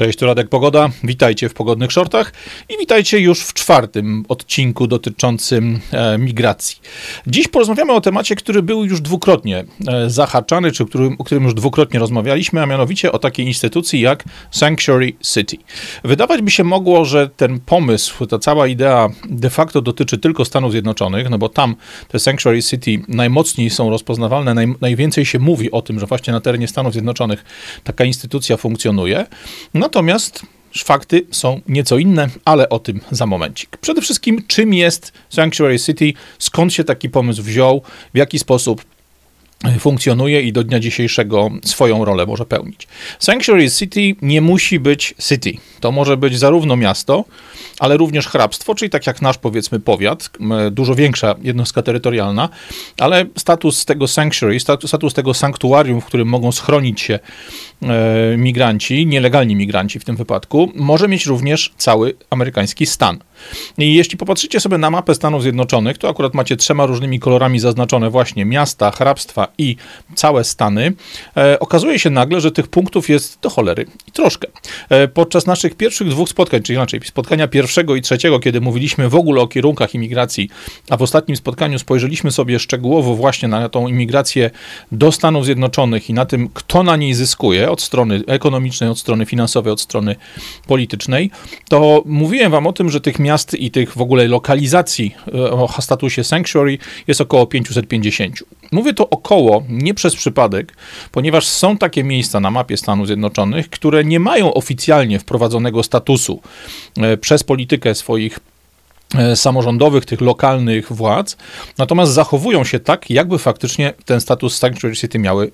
[0.00, 0.90] Cześć, tu Radek Pogoda.
[1.04, 2.32] Witajcie w Pogodnych Shortach
[2.68, 6.76] i witajcie już w czwartym odcinku dotyczącym e, migracji.
[7.26, 11.54] Dziś porozmawiamy o temacie, który był już dwukrotnie e, zahaczany, czy którym, o którym już
[11.54, 15.56] dwukrotnie rozmawialiśmy, a mianowicie o takiej instytucji jak Sanctuary City.
[16.04, 20.72] Wydawać by się mogło, że ten pomysł, ta cała idea de facto dotyczy tylko Stanów
[20.72, 21.76] Zjednoczonych, no bo tam
[22.08, 26.40] te Sanctuary City najmocniej są rozpoznawalne, naj, najwięcej się mówi o tym, że właśnie na
[26.40, 27.44] terenie Stanów Zjednoczonych
[27.84, 29.26] taka instytucja funkcjonuje.
[29.90, 30.42] Natomiast
[30.84, 33.76] fakty są nieco inne, ale o tym za momencik.
[33.76, 37.82] Przede wszystkim, czym jest Sanctuary City, skąd się taki pomysł wziął,
[38.14, 38.84] w jaki sposób
[39.78, 42.88] funkcjonuje i do dnia dzisiejszego swoją rolę może pełnić.
[43.18, 45.52] Sanctuary City nie musi być city.
[45.80, 47.24] To może być zarówno miasto,
[47.78, 50.30] ale również hrabstwo, czyli tak jak nasz powiedzmy powiat,
[50.70, 52.48] dużo większa jednostka terytorialna,
[52.98, 57.18] ale status tego sanctuary, status tego sanktuarium, w którym mogą schronić się
[57.82, 63.18] e, migranci, nielegalni migranci w tym wypadku, może mieć również cały amerykański stan.
[63.78, 68.10] I jeśli popatrzycie sobie na mapę Stanów Zjednoczonych, to akurat macie trzema różnymi kolorami zaznaczone
[68.10, 69.76] właśnie miasta, hrabstwa i
[70.14, 70.92] całe Stany.
[71.36, 74.48] E, okazuje się nagle, że tych punktów jest do cholery i troszkę.
[74.88, 79.14] E, podczas naszych pierwszych dwóch spotkań, czyli inaczej spotkania pierwszego i trzeciego, kiedy mówiliśmy w
[79.14, 80.48] ogóle o kierunkach imigracji,
[80.90, 84.50] a w ostatnim spotkaniu spojrzeliśmy sobie szczegółowo właśnie na tą imigrację
[84.92, 89.26] do Stanów Zjednoczonych i na tym, kto na niej zyskuje od strony ekonomicznej, od strony
[89.26, 90.16] finansowej, od strony
[90.66, 91.30] politycznej,
[91.68, 95.50] to mówiłem wam o tym, że tych miast miast i tych w ogóle lokalizacji e,
[95.50, 98.44] o statusie sanctuary jest około 550.
[98.72, 100.76] Mówię to około, nie przez przypadek,
[101.12, 106.40] ponieważ są takie miejsca na mapie Stanów Zjednoczonych, które nie mają oficjalnie wprowadzonego statusu
[106.96, 108.38] e, przez politykę swoich
[109.34, 111.36] samorządowych, tych lokalnych władz,
[111.78, 115.50] natomiast zachowują się tak, jakby faktycznie ten status Sanctuary City miały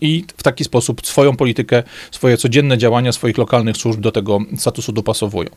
[0.00, 4.92] i w taki sposób swoją politykę, swoje codzienne działania swoich lokalnych służb do tego statusu
[4.92, 5.48] dopasowują.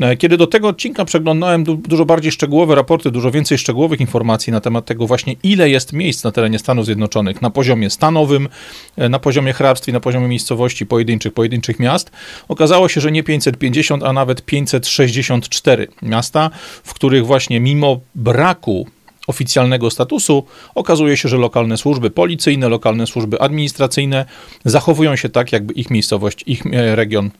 [0.00, 4.60] E, kiedy do tego odcinka przeglądałem dużo bardziej szczegółowe raporty, dużo więcej szczegółowych informacji na
[4.60, 8.48] temat tego właśnie, ile jest miejsc na terenie Stanów Zjednoczonych na poziomie stanowym,
[8.96, 12.10] e, na poziomie hrabstw i na poziomie miejscowości pojedynczych, pojedynczych miast,
[12.48, 16.50] okazało się, że nie 550, a nawet 564 miasta,
[16.84, 18.86] w których właśnie mimo braku
[19.26, 20.44] oficjalnego statusu,
[20.74, 24.24] okazuje się, że lokalne służby policyjne, lokalne służby administracyjne
[24.64, 27.30] zachowują się tak, jakby ich miejscowość, ich e, region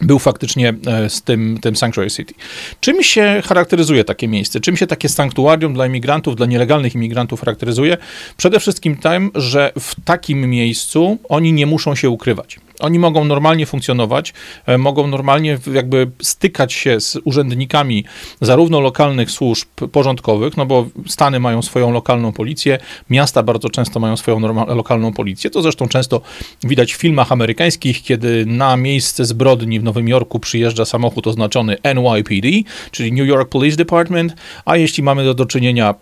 [0.00, 2.34] był faktycznie e, z tym, tym Sanctuary City.
[2.80, 4.60] Czym się charakteryzuje takie miejsce?
[4.60, 7.96] Czym się takie sanktuarium dla imigrantów, dla nielegalnych imigrantów charakteryzuje?
[8.36, 12.58] Przede wszystkim tym, że w takim miejscu oni nie muszą się ukrywać.
[12.80, 14.34] Oni mogą normalnie funkcjonować,
[14.66, 18.04] e, mogą normalnie jakby stykać się z urzędnikami
[18.40, 22.78] zarówno lokalnych służb porządkowych, no bo Stany mają swoją lokalną policję,
[23.10, 24.40] miasta bardzo często mają swoją
[24.74, 25.50] lokalną policję.
[25.50, 26.20] To zresztą często
[26.62, 32.48] widać w filmach amerykańskich, kiedy na miejsce zbrodni w Nowym Jorku przyjeżdża samochód oznaczony NYPD,
[32.90, 35.94] czyli New York Police Department, a jeśli mamy do, do czynienia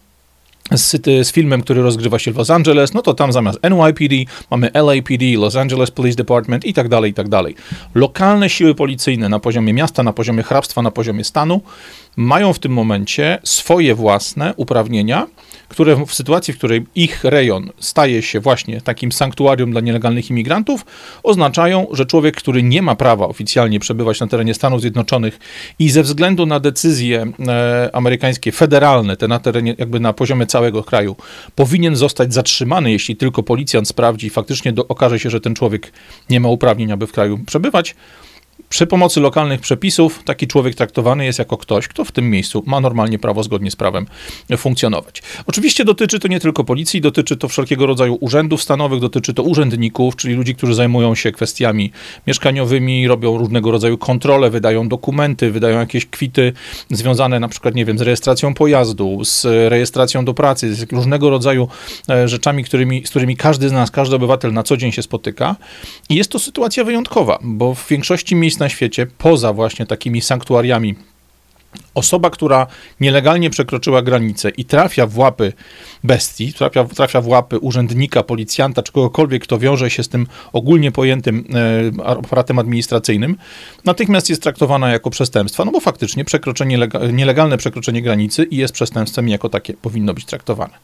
[0.71, 4.15] z, z, filmem, który rozgrywa się w Los Angeles, no to tam zamiast NYPD
[4.51, 7.55] mamy LAPD, Los Angeles Police Department i tak dalej, i tak dalej.
[7.95, 11.61] Lokalne siły policyjne na poziomie miasta, na poziomie hrabstwa, na poziomie stanu
[12.17, 15.27] mają w tym momencie swoje własne uprawnienia,
[15.75, 20.85] które w sytuacji, w której ich rejon staje się właśnie takim sanktuarium dla nielegalnych imigrantów,
[21.23, 25.39] oznaczają, że człowiek, który nie ma prawa oficjalnie przebywać na terenie Stanów Zjednoczonych
[25.79, 30.83] i ze względu na decyzje e, amerykańskie, federalne, te na terenie, jakby na poziomie całego
[30.83, 31.17] kraju,
[31.55, 35.93] powinien zostać zatrzymany, jeśli tylko policjant sprawdzi i faktycznie do, okaże się, że ten człowiek
[36.31, 37.95] nie ma uprawnień, aby w kraju przebywać,
[38.69, 42.81] przy pomocy lokalnych przepisów taki człowiek traktowany jest jako ktoś, kto w tym miejscu ma
[42.81, 44.07] normalnie prawo zgodnie z prawem
[44.57, 45.23] funkcjonować.
[45.47, 50.17] Oczywiście dotyczy to nie tylko policji, dotyczy to wszelkiego rodzaju urzędów stanowych, dotyczy to urzędników,
[50.17, 51.93] czyli ludzi, którzy zajmują się kwestiami
[52.27, 56.53] mieszkaniowymi, robią różnego rodzaju kontrole, wydają dokumenty, wydają jakieś kwity
[56.91, 61.69] związane na przykład, nie wiem, z rejestracją pojazdu, z rejestracją do pracy, z różnego rodzaju
[62.11, 65.57] e, rzeczami, którymi, z którymi każdy z nas, każdy obywatel na co dzień się spotyka.
[66.09, 70.95] I jest to sytuacja wyjątkowa, bo w większości miejsc na świecie, poza właśnie takimi sanktuariami
[71.95, 72.67] Osoba, która
[73.01, 75.53] nielegalnie przekroczyła granicę i trafia w łapy
[76.05, 80.93] bestii, trafia, trafia w łapy urzędnika, policjanta czy kogokolwiek, kto wiąże się z tym ogólnie
[80.93, 81.45] pojętym
[82.01, 83.37] e, aparatem administracyjnym,
[83.85, 86.79] natychmiast jest traktowana jako przestępstwo, no bo faktycznie przekroczenie,
[87.13, 90.75] nielegalne przekroczenie granicy i jest przestępstwem i jako takie powinno być traktowane.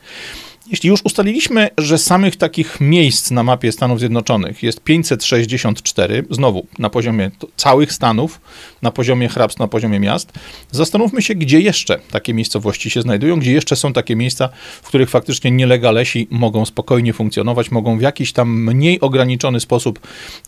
[0.66, 6.90] Jeśli już ustaliliśmy, że samych takich miejsc na mapie Stanów Zjednoczonych jest 564, znowu na
[6.90, 8.40] poziomie całych stanów,
[8.82, 10.32] na poziomie hrabstw, na poziomie miast,
[10.70, 14.48] zastanówmy się, gdzie jeszcze takie miejscowości się znajdują, gdzie jeszcze są takie miejsca,
[14.82, 20.00] w których faktycznie nielegalesi mogą spokojnie funkcjonować, mogą w jakiś tam mniej ograniczony sposób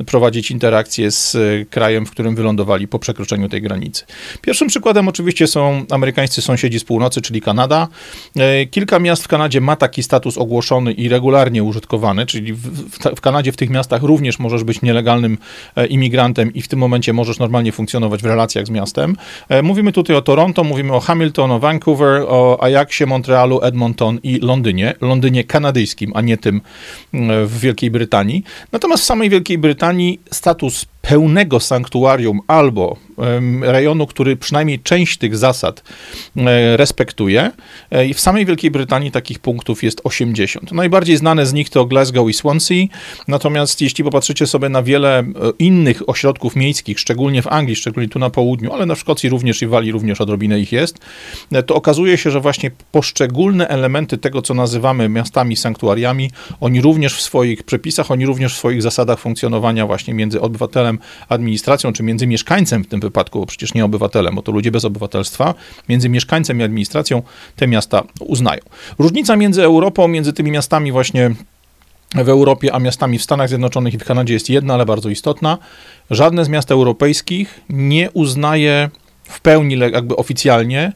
[0.06, 4.04] prowadzić interakcje z e, krajem, w którym wylądowali po przekroczeniu tej granicy.
[4.40, 7.88] Pierwszym przykładem oczywiście są amerykańscy sąsiedzi z północy, czyli Kanada.
[8.36, 12.98] E, kilka miast w Kanadzie ma taki status ogłoszony i regularnie użytkowany, czyli w, w,
[13.16, 15.38] w Kanadzie w tych miastach również możesz być nielegalnym
[15.76, 19.16] e, imigrantem i w tym momencie możesz normalnie funkcjonować w relacjach z miastem.
[19.62, 24.94] Mówimy tutaj o Toronto, mówimy o Hamilton, o Vancouver, o Ajaxie, Montrealu, Edmonton i Londynie.
[25.00, 26.60] Londynie kanadyjskim, a nie tym
[27.46, 28.44] w Wielkiej Brytanii.
[28.72, 32.96] Natomiast w samej Wielkiej Brytanii status pełnego sanktuarium albo
[33.62, 35.82] rejonu, który przynajmniej część tych zasad
[36.36, 37.50] e, respektuje.
[37.90, 40.72] E, I w samej Wielkiej Brytanii takich punktów jest 80.
[40.72, 42.86] Najbardziej znane z nich to Glasgow i Swansea,
[43.28, 45.24] natomiast jeśli popatrzycie sobie na wiele e,
[45.58, 49.66] innych ośrodków miejskich, szczególnie w Anglii, szczególnie tu na południu, ale na Szkocji również i
[49.66, 50.98] w Walii również odrobinę ich jest,
[51.66, 57.20] to okazuje się, że właśnie poszczególne elementy tego, co nazywamy miastami sanktuariami, oni również w
[57.20, 60.91] swoich przepisach, oni również w swoich zasadach funkcjonowania właśnie między obywatelem,
[61.28, 64.84] administracją, czy między mieszkańcem w tym wypadku, bo przecież nie obywatelem, bo to ludzie bez
[64.84, 65.54] obywatelstwa,
[65.88, 67.22] między mieszkańcem i administracją
[67.56, 68.60] te miasta uznają.
[68.98, 71.30] Różnica między Europą, między tymi miastami właśnie
[72.14, 75.58] w Europie, a miastami w Stanach Zjednoczonych i w Kanadzie jest jedna, ale bardzo istotna.
[76.10, 78.90] Żadne z miast europejskich nie uznaje
[79.24, 80.92] w pełni, jakby oficjalnie,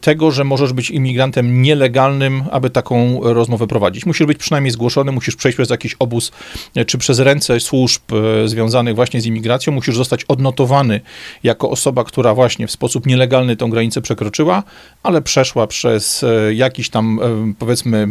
[0.00, 4.06] tego, że możesz być imigrantem nielegalnym, aby taką rozmowę prowadzić.
[4.06, 6.32] Musisz być przynajmniej zgłoszony, musisz przejść przez jakiś obóz,
[6.74, 11.00] e, czy przez ręce służb e, związanych właśnie z imigracją, musisz zostać odnotowany
[11.42, 14.62] jako osoba, która właśnie w sposób nielegalny tą granicę przekroczyła,
[15.02, 17.20] ale przeszła przez jakiś tam,
[17.58, 18.08] powiedzmy,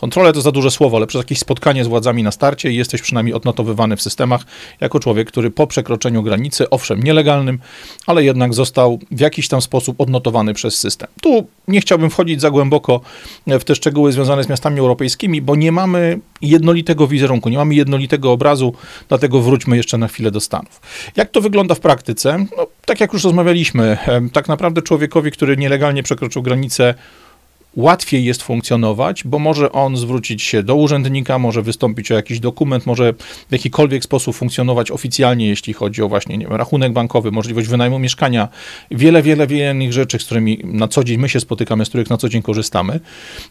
[0.00, 3.34] Kontrolę to za duże słowo, ale przez jakieś spotkanie z władzami na starcie jesteś przynajmniej
[3.34, 4.40] odnotowywany w systemach
[4.80, 7.58] jako człowiek, który po przekroczeniu granicy, owszem, nielegalnym,
[8.06, 11.08] ale jednak został w jakiś tam sposób odnotowany przez system.
[11.22, 13.00] Tu nie chciałbym wchodzić za głęboko
[13.46, 18.32] w te szczegóły związane z miastami europejskimi, bo nie mamy jednolitego wizerunku, nie mamy jednolitego
[18.32, 18.74] obrazu,
[19.08, 20.80] dlatego wróćmy jeszcze na chwilę do Stanów.
[21.16, 22.46] Jak to wygląda w praktyce?
[22.56, 23.98] No, tak jak już rozmawialiśmy,
[24.32, 26.94] tak naprawdę człowiekowi, który nielegalnie przekroczył granicę,
[27.76, 32.86] łatwiej jest funkcjonować, bo może on zwrócić się do urzędnika, może wystąpić o jakiś dokument,
[32.86, 33.12] może
[33.48, 37.98] w jakikolwiek sposób funkcjonować oficjalnie, jeśli chodzi o właśnie nie wiem, rachunek bankowy, możliwość wynajmu
[37.98, 38.48] mieszkania,
[38.90, 42.10] wiele, wiele, wiele innych rzeczy, z którymi na co dzień my się spotykamy, z których
[42.10, 43.00] na co dzień korzystamy.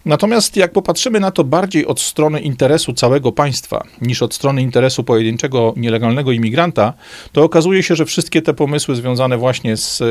[0.06, 5.04] Natomiast jak popatrzymy na to bardziej od strony interesu całego państwa, niż od strony interesu
[5.04, 6.94] pojedynczego nielegalnego imigranta,
[7.32, 10.02] to okazuje się, że wszystkie te pomysły związane właśnie z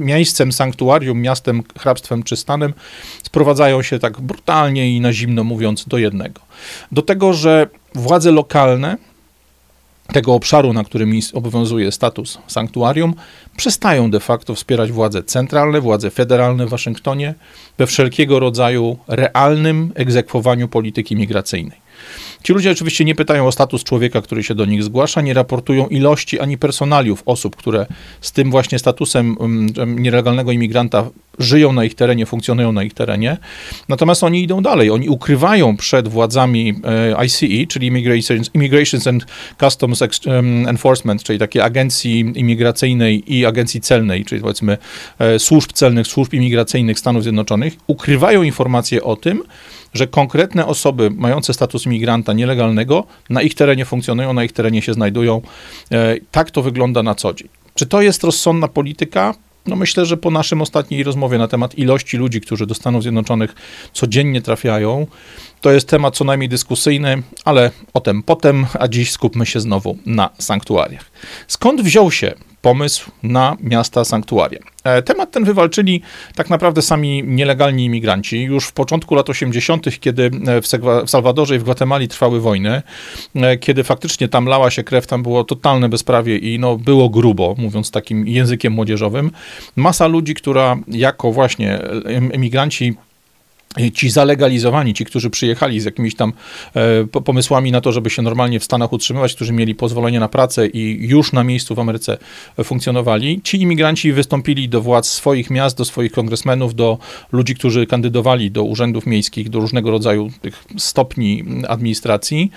[0.00, 2.72] miejscem sanktuarium, miastem, hrabstwem czy stanem
[3.22, 6.40] sprowadzają się tak brutalnie i na zimno mówiąc do jednego.
[6.92, 8.96] Do tego, że władze lokalne
[10.12, 13.14] tego obszaru, na którym obowiązuje status sanktuarium,
[13.56, 17.34] przestają de facto wspierać władze centralne, władze federalne w Waszyngtonie
[17.78, 21.79] we wszelkiego rodzaju realnym egzekwowaniu polityki migracyjnej.
[22.42, 25.86] Ci ludzie oczywiście nie pytają o status człowieka, który się do nich zgłasza, nie raportują
[25.86, 27.86] ilości ani personaliów osób, które
[28.20, 33.36] z tym właśnie statusem mm, nielegalnego imigranta żyją na ich terenie, funkcjonują na ich terenie.
[33.88, 34.90] Natomiast oni idą dalej.
[34.90, 39.26] Oni ukrywają przed władzami e, ICE, czyli Immigrations, Immigrations and
[39.60, 40.02] Customs
[40.66, 44.78] Enforcement, czyli takiej agencji imigracyjnej i agencji celnej, czyli powiedzmy
[45.18, 49.42] e, służb celnych, służb imigracyjnych Stanów Zjednoczonych, ukrywają informacje o tym,
[49.94, 54.94] że konkretne osoby mające status imigranta nielegalnego na ich terenie funkcjonują, na ich terenie się
[54.94, 55.42] znajdują.
[55.92, 57.48] E, tak to wygląda na co dzień.
[57.74, 59.34] Czy to jest rozsądna polityka?
[59.66, 63.54] No myślę, że po naszym ostatniej rozmowie na temat ilości ludzi, którzy do Stanów Zjednoczonych
[63.92, 65.06] codziennie trafiają,
[65.60, 69.98] to jest temat co najmniej dyskusyjny, ale o tym potem, a dziś skupmy się znowu
[70.06, 71.10] na sanktuariach.
[71.46, 74.60] Skąd wziął się pomysł na miasta sanktuaria?
[74.84, 76.02] E, temat ten wywalczyli
[76.34, 78.42] tak naprawdę sami nielegalni imigranci.
[78.42, 80.30] Już w początku lat 80., kiedy
[80.62, 82.82] w Salwadorze i w Gwatemali trwały wojny,
[83.34, 87.54] e, kiedy faktycznie tam lała się krew, tam było totalne bezprawie i no, było grubo,
[87.58, 89.30] mówiąc takim językiem młodzieżowym.
[89.76, 91.78] Masa ludzi, która jako właśnie
[92.32, 92.94] emigranci
[93.94, 96.32] ci zalegalizowani, ci, którzy przyjechali z jakimiś tam
[96.74, 100.66] e, pomysłami na to, żeby się normalnie w Stanach utrzymywać, którzy mieli pozwolenie na pracę
[100.66, 102.18] i już na miejscu w Ameryce
[102.64, 106.98] funkcjonowali, ci imigranci wystąpili do władz swoich miast, do swoich kongresmenów, do
[107.32, 112.50] ludzi, którzy kandydowali do urzędów miejskich, do różnego rodzaju tych stopni administracji,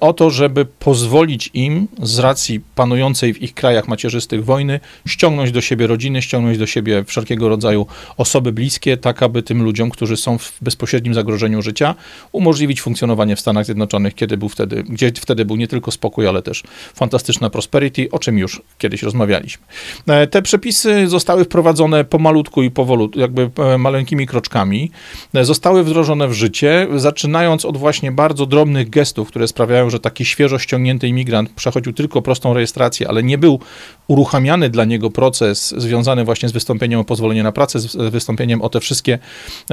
[0.00, 5.60] o to, żeby pozwolić im z racji panującej w ich krajach macierzystych wojny ściągnąć do
[5.60, 10.38] siebie rodziny, ściągnąć do siebie wszelkiego rodzaju osoby bliskie, tak aby tym ludziom, którzy są
[10.38, 11.94] w bezpośrednim zagrożeniu życia,
[12.32, 16.42] umożliwić funkcjonowanie w Stanach Zjednoczonych, kiedy był wtedy, gdzie wtedy był nie tylko spokój, ale
[16.42, 16.62] też
[16.94, 19.66] fantastyczna prosperity, o czym już kiedyś rozmawialiśmy.
[20.06, 24.90] E, te przepisy zostały wprowadzone pomalutku i powolutku, jakby e, maleńkimi kroczkami.
[25.34, 30.24] E, zostały wdrożone w życie, zaczynając od właśnie bardzo drobnych gestów, które sprawiają, że taki
[30.24, 33.60] świeżo ściągnięty imigrant przechodził tylko prostą rejestrację, ale nie był
[34.08, 38.68] uruchamiany dla niego proces związany właśnie z wystąpieniem o pozwolenie na pracę, z wystąpieniem o
[38.68, 39.18] te wszystkie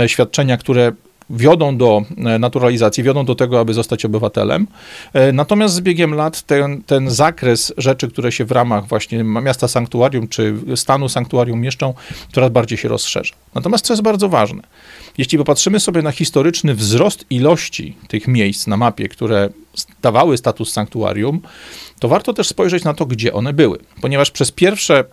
[0.07, 0.91] świadczenia, które
[1.29, 4.67] wiodą do e, naturalizacji, wiodą do tego, aby zostać obywatelem.
[5.13, 9.67] E, natomiast z biegiem lat ten, ten zakres rzeczy, które się w ramach właśnie miasta
[9.67, 11.93] sanktuarium czy stanu sanktuarium mieszczą,
[12.31, 13.33] coraz bardziej się rozszerza.
[13.55, 14.61] Natomiast co jest bardzo ważne,
[15.17, 19.49] jeśli popatrzymy sobie na historyczny wzrost ilości tych miejsc na mapie, które
[20.01, 21.41] dawały status sanktuarium,
[21.99, 25.03] to warto też spojrzeć na to, gdzie one były, ponieważ przez pierwsze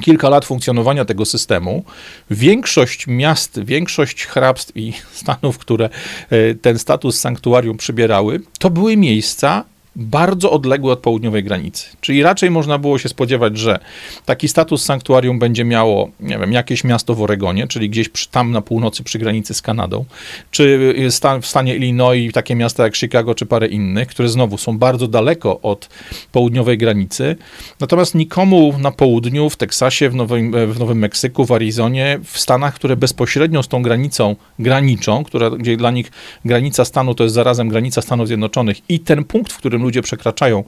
[0.00, 1.84] kilka lat funkcjonowania tego systemu,
[2.30, 5.88] większość miast, większość hrabstw i stanów, które
[6.30, 9.64] e, ten status sanktuarium przybierały, to były miejsca,
[9.96, 11.86] bardzo odległe od południowej granicy.
[12.00, 13.78] Czyli raczej można było się spodziewać, że
[14.26, 18.50] taki status sanktuarium będzie miało, nie wiem, jakieś miasto w Oregonie, czyli gdzieś przy, tam
[18.50, 20.04] na północy przy granicy z Kanadą,
[20.50, 24.78] czy stan, w stanie Illinois takie miasta jak Chicago, czy parę innych, które znowu są
[24.78, 25.88] bardzo daleko od
[26.32, 27.36] południowej granicy.
[27.80, 32.74] Natomiast nikomu na południu, w Teksasie, w Nowym, w Nowym Meksyku, w Arizonie, w Stanach,
[32.74, 36.10] które bezpośrednio z tą granicą graniczą, która, gdzie dla nich
[36.44, 40.64] granica stanu to jest zarazem granica Stanów Zjednoczonych i ten punkt, w którym ludzie przekraczają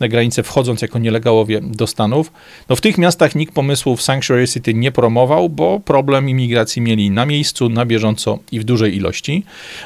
[0.00, 2.32] granicę, wchodząc jako nielegałowie do Stanów.
[2.68, 7.26] No w tych miastach nikt pomysłów Sanctuary City nie promował, bo problem imigracji mieli na
[7.26, 9.44] miejscu, na bieżąco i w dużej ilości.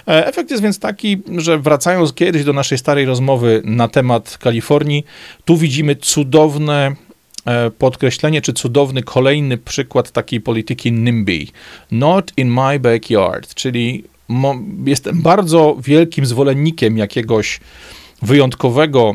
[0.08, 5.04] E, efekt jest więc taki, że wracając kiedyś do naszej starej rozmowy na temat Kalifornii,
[5.44, 6.94] tu widzimy cudowne
[7.46, 11.46] e, podkreślenie, czy cudowny kolejny przykład takiej polityki NIMBY.
[11.90, 14.04] Not in my backyard, czyli
[14.86, 17.60] jestem bardzo wielkim zwolennikiem jakiegoś
[18.22, 19.14] wyjątkowego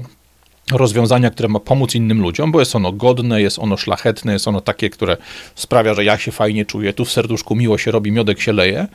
[0.71, 4.61] rozwiązania, które ma pomóc innym ludziom, bo jest ono godne, jest ono szlachetne, jest ono
[4.61, 5.17] takie, które
[5.55, 8.87] sprawia, że ja się fajnie czuję, tu w serduszku miło się robi, miodek się leje.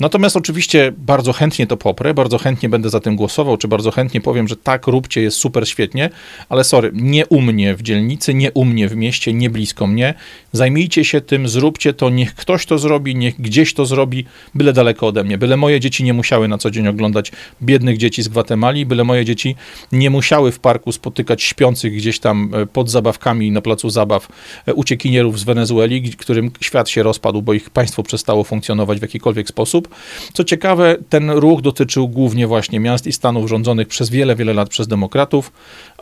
[0.00, 4.20] Natomiast oczywiście bardzo chętnie to poprę, bardzo chętnie będę za tym głosował, czy bardzo chętnie
[4.20, 6.10] powiem, że tak, róbcie, jest super świetnie,
[6.48, 10.14] ale sorry, nie u mnie w dzielnicy, nie u mnie w mieście, nie blisko mnie.
[10.52, 14.24] Zajmijcie się tym, zróbcie to, niech ktoś to zrobi, niech gdzieś to zrobi,
[14.54, 18.22] byle daleko ode mnie, byle moje dzieci nie musiały na co dzień oglądać biednych dzieci
[18.22, 19.56] z Gwatemali, byle moje dzieci
[19.92, 24.28] nie musiały w parku spotykać śpiących gdzieś tam e, pod zabawkami na placu zabaw
[24.66, 29.48] e, uciekinierów z Wenezueli, którym świat się rozpadł, bo ich państwo przestało funkcjonować w jakikolwiek
[29.48, 29.85] sposób.
[30.32, 34.68] Co ciekawe, ten ruch dotyczył głównie właśnie miast i stanów rządzonych przez wiele, wiele lat
[34.68, 35.52] przez demokratów.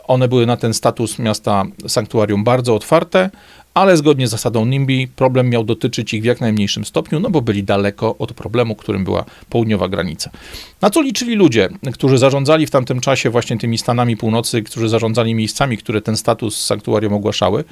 [0.07, 3.29] One były na ten status miasta sanktuarium bardzo otwarte,
[3.75, 7.41] ale zgodnie z zasadą NIMBY problem miał dotyczyć ich w jak najmniejszym stopniu, no bo
[7.41, 10.29] byli daleko od problemu, którym była południowa granica.
[10.81, 15.35] Na co liczyli ludzie, którzy zarządzali w tamtym czasie właśnie tymi Stanami Północy, którzy zarządzali
[15.35, 17.63] miejscami, które ten status sanktuarium ogłaszały?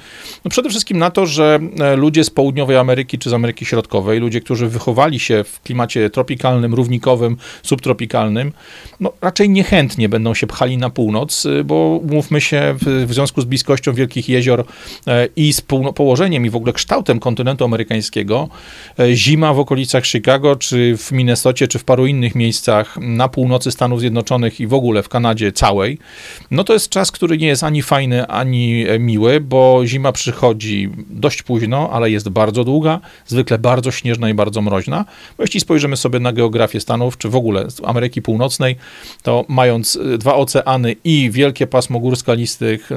[0.44, 4.20] No przede wszystkim na to, że e, ludzie z południowej Ameryki czy z Ameryki Środkowej,
[4.20, 8.52] ludzie, którzy wychowali się w klimacie tropikalnym, równikowym, subtropikalnym,
[9.00, 13.40] no raczej niechętnie będą się pchali na północ, e, bo mówmy się, w, w związku
[13.40, 14.64] z bliskością wielkich jezior
[15.06, 18.48] e, i z północy położeniem i w ogóle kształtem kontynentu amerykańskiego,
[18.98, 23.70] e, zima w okolicach Chicago, czy w Minnesocie, czy w paru innych miejscach na północy
[23.70, 25.98] Stanów Zjednoczonych i w ogóle w Kanadzie całej,
[26.50, 30.90] no to jest czas, który nie jest ani fajny, ani e, miły, bo zima przychodzi
[31.10, 35.04] dość późno, ale jest bardzo długa, zwykle bardzo śnieżna i bardzo mroźna.
[35.36, 38.76] Bo jeśli spojrzymy sobie na geografię Stanów, czy w ogóle Ameryki Północnej,
[39.22, 42.90] to mając e, dwa oceany i wielkie pasmo gór skalistych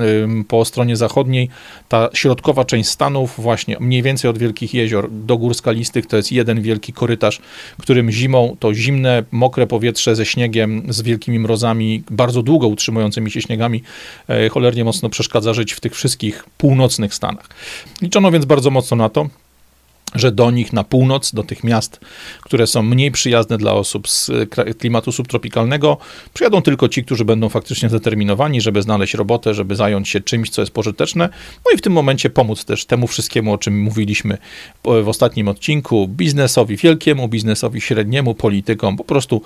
[0.47, 1.49] po stronie zachodniej,
[1.89, 6.31] ta środkowa część Stanów, właśnie mniej więcej od Wielkich Jezior do gór skalistych, to jest
[6.31, 7.41] jeden wielki korytarz,
[7.77, 13.41] którym zimą to zimne, mokre powietrze ze śniegiem, z wielkimi mrozami, bardzo długo utrzymującymi się
[13.41, 13.83] śniegami,
[14.27, 17.49] e, cholernie mocno przeszkadza żyć w tych wszystkich północnych Stanach.
[18.01, 19.29] Liczono więc bardzo mocno na to,
[20.19, 21.99] że do nich na północ, do tych miast,
[22.41, 24.31] które są mniej przyjazne dla osób z
[24.79, 25.97] klimatu subtropikalnego,
[26.33, 30.61] przyjadą tylko ci, którzy będą faktycznie zdeterminowani, żeby znaleźć robotę, żeby zająć się czymś, co
[30.61, 31.29] jest pożyteczne,
[31.65, 34.37] no i w tym momencie pomóc też temu wszystkiemu, o czym mówiliśmy
[34.83, 39.41] w ostatnim odcinku, biznesowi wielkiemu, biznesowi średniemu, politykom, po prostu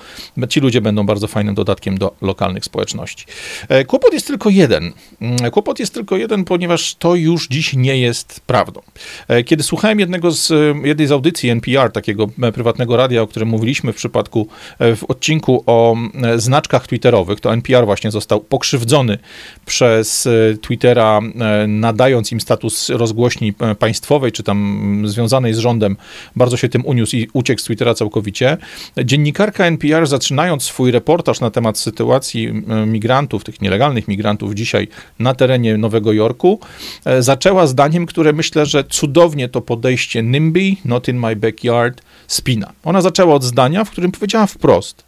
[0.49, 3.25] ci ludzie będą bardzo fajnym dodatkiem do lokalnych społeczności.
[3.69, 4.93] E, kłopot jest tylko jeden.
[5.21, 8.81] Mm, kłopot jest tylko jeden, ponieważ to już dziś nie jest prawdą.
[9.27, 10.51] E, kiedy słuchałem jednego z
[10.83, 14.47] jednej z audycji NPR, takiego prywatnego radia, o którym mówiliśmy w przypadku,
[14.79, 15.95] w odcinku o
[16.35, 19.17] znaczkach twitterowych, to NPR właśnie został pokrzywdzony
[19.65, 20.27] przez
[20.61, 21.19] Twittera,
[21.67, 25.97] nadając im status rozgłośni państwowej, czy tam związanej z rządem,
[26.35, 28.57] bardzo się tym uniósł i uciekł z Twittera całkowicie.
[29.05, 34.87] Dziennikarka NPR, zaczynając swój reportaż na temat sytuacji migrantów, tych nielegalnych migrantów dzisiaj
[35.19, 36.59] na terenie Nowego Jorku,
[37.05, 42.73] e, zaczęła zdaniem, które myślę, że cudownie to podejście NIMBY, not in my backyard, spina.
[42.83, 45.03] Ona zaczęła od zdania, w którym powiedziała wprost,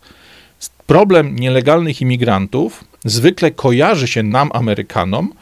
[0.88, 5.34] problem nielegalnych imigrantów zwykle kojarzy się nam, Amerykanom,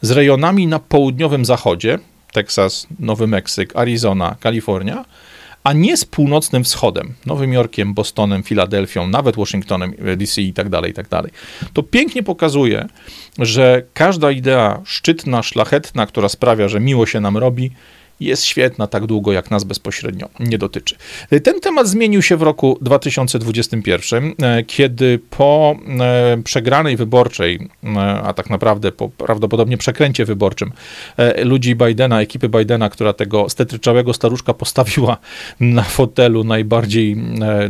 [0.00, 1.98] z rejonami na południowym zachodzie,
[2.32, 5.04] Teksas, Nowy Meksyk, Arizona, Kalifornia,
[5.64, 10.90] a nie z północnym wschodem, Nowym Jorkiem, Bostonem, Filadelfią, nawet Waszyngtonem, DC i tak dalej,
[10.90, 11.32] i tak dalej.
[11.72, 12.86] To pięknie pokazuje,
[13.38, 17.70] że każda idea szczytna, szlachetna, która sprawia, że miło się nam robi,
[18.20, 20.96] jest świetna tak długo, jak nas bezpośrednio nie dotyczy.
[21.42, 28.32] Ten temat zmienił się w roku 2021, e, kiedy po e, przegranej wyborczej, e, a
[28.32, 30.72] tak naprawdę po prawdopodobnie przekręcie wyborczym
[31.44, 35.16] ludzi Bidena, ekipy Bidena, która tego stetryczałego staruszka postawiła
[35.60, 37.16] na fotelu najbardziej,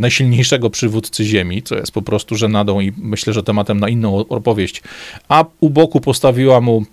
[0.01, 4.83] najsilniejszego przywódcy ziemi, co jest po prostu żenadą i myślę, że tematem na inną opowieść,
[5.29, 6.85] a u boku postawiła mu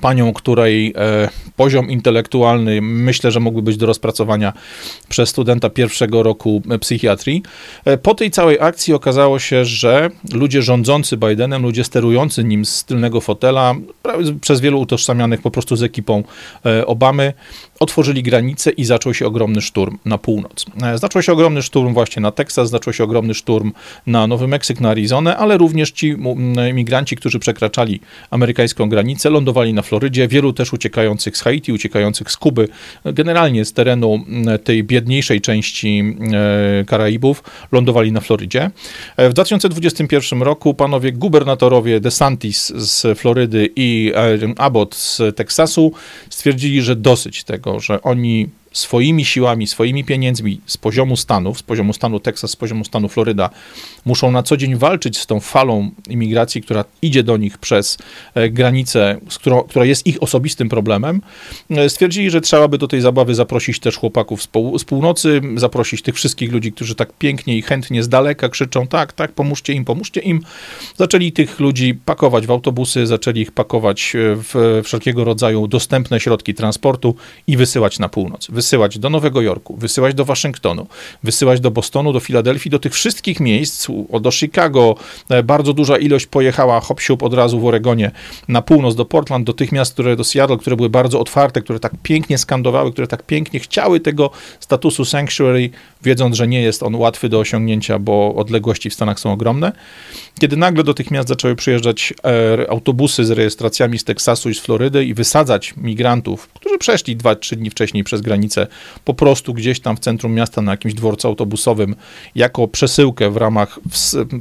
[0.00, 4.52] panią, której e, poziom intelektualny myślę, że mógłby być do rozpracowania
[5.08, 7.42] przez studenta pierwszego roku psychiatrii.
[7.84, 12.84] E, po tej całej akcji okazało się, że ludzie rządzący Bidenem, ludzie sterujący nim z
[12.84, 13.74] tylnego fotela,
[14.40, 16.24] przez wielu utożsamianych po prostu z ekipą
[16.66, 17.32] e, Obamy,
[17.84, 20.66] otworzyli granice i zaczął się ogromny szturm na północ.
[20.82, 23.72] E, zaczął się ogromny szturm właśnie na Teksas, zaczął się ogromny szturm
[24.06, 26.16] na Nowy Meksyk, na Arizonę, ale również ci
[26.70, 28.00] imigranci, którzy przekraczali
[28.30, 32.68] amerykańską granicę, lądowali na Florydzie, wielu też uciekających z Haiti, uciekających z Kuby,
[33.04, 34.24] generalnie z terenu
[34.64, 36.16] tej biedniejszej części
[36.80, 38.70] e, Karaibów, lądowali na Florydzie.
[39.16, 44.12] E, w 2021 roku panowie gubernatorowie DeSantis z Florydy i
[44.56, 45.92] Abbott z Teksasu
[46.30, 51.92] stwierdzili, że dosyć tego że oni swoimi siłami, swoimi pieniędzmi z poziomu Stanów, z poziomu
[51.92, 53.50] stanu Teksas, z poziomu stanu Floryda,
[54.04, 57.98] muszą na co dzień walczyć z tą falą imigracji, która idzie do nich przez
[58.34, 61.20] e, granicę, którą, która jest ich osobistym problemem,
[61.70, 65.40] e, stwierdzili, że trzeba by do tej zabawy zaprosić też chłopaków z, pół, z północy,
[65.56, 69.72] zaprosić tych wszystkich ludzi, którzy tak pięknie i chętnie z daleka krzyczą, tak, tak, pomóżcie
[69.72, 70.40] im, pomóżcie im.
[70.96, 76.54] Zaczęli tych ludzi pakować w autobusy, zaczęli ich pakować e, w wszelkiego rodzaju dostępne środki
[76.54, 77.14] transportu
[77.46, 80.86] i wysyłać na północ wysyłać do Nowego Jorku, wysyłać do Waszyngtonu,
[81.22, 83.88] wysyłać do Bostonu, do Filadelfii, do tych wszystkich miejsc,
[84.20, 84.94] do Chicago,
[85.28, 88.10] e, bardzo duża ilość pojechała hop od razu w Oregonie
[88.48, 91.80] na północ, do Portland, do tych miast, które do Seattle, które były bardzo otwarte, które
[91.80, 95.70] tak pięknie skandowały, które tak pięknie chciały tego statusu sanctuary,
[96.02, 99.72] wiedząc, że nie jest on łatwy do osiągnięcia, bo odległości w Stanach są ogromne.
[100.40, 104.60] Kiedy nagle do tych miast zaczęły przyjeżdżać e, autobusy z rejestracjami z Teksasu i z
[104.60, 108.66] Florydy i wysadzać migrantów, którzy przeszli 2-3 dni wcześniej przez granicę,
[109.04, 111.96] po prostu gdzieś tam w centrum miasta na jakimś dworcu autobusowym,
[112.34, 113.78] jako przesyłkę w ramach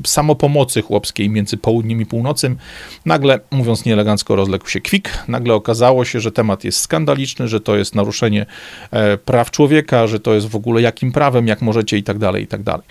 [0.06, 2.58] samopomocy chłopskiej między południem i północem,
[3.06, 5.10] nagle, mówiąc nieelegancko, rozległ się kwik.
[5.28, 8.46] Nagle okazało się, że temat jest skandaliczny, że to jest naruszenie
[8.92, 12.44] e, praw człowieka, że to jest w ogóle jakim prawem, jak możecie i tak dalej,
[12.44, 12.86] i tak dalej.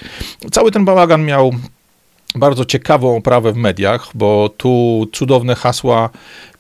[0.51, 1.53] Cały ten bałagan miał
[2.35, 6.11] bardzo ciekawą oprawę w mediach, bo tu cudowne hasła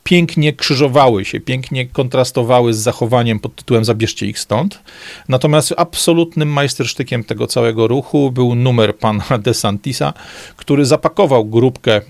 [0.04, 4.80] pięknie krzyżowały się, pięknie kontrastowały z zachowaniem pod tytułem Zabierzcie ich stąd.
[5.28, 10.12] Natomiast absolutnym majstersztykiem tego całego ruchu był numer pana DeSantisa,
[10.56, 12.00] który zapakował grupkę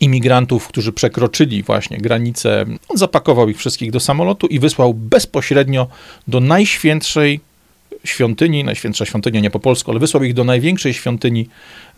[0.00, 5.86] imigrantów, którzy przekroczyli właśnie granicę, on zapakował ich wszystkich do samolotu i wysłał bezpośrednio
[6.28, 7.40] do najświętszej
[8.04, 11.48] świątyni, najświętsza świątynia nie po polsku, ale wysłał ich do największej świątyni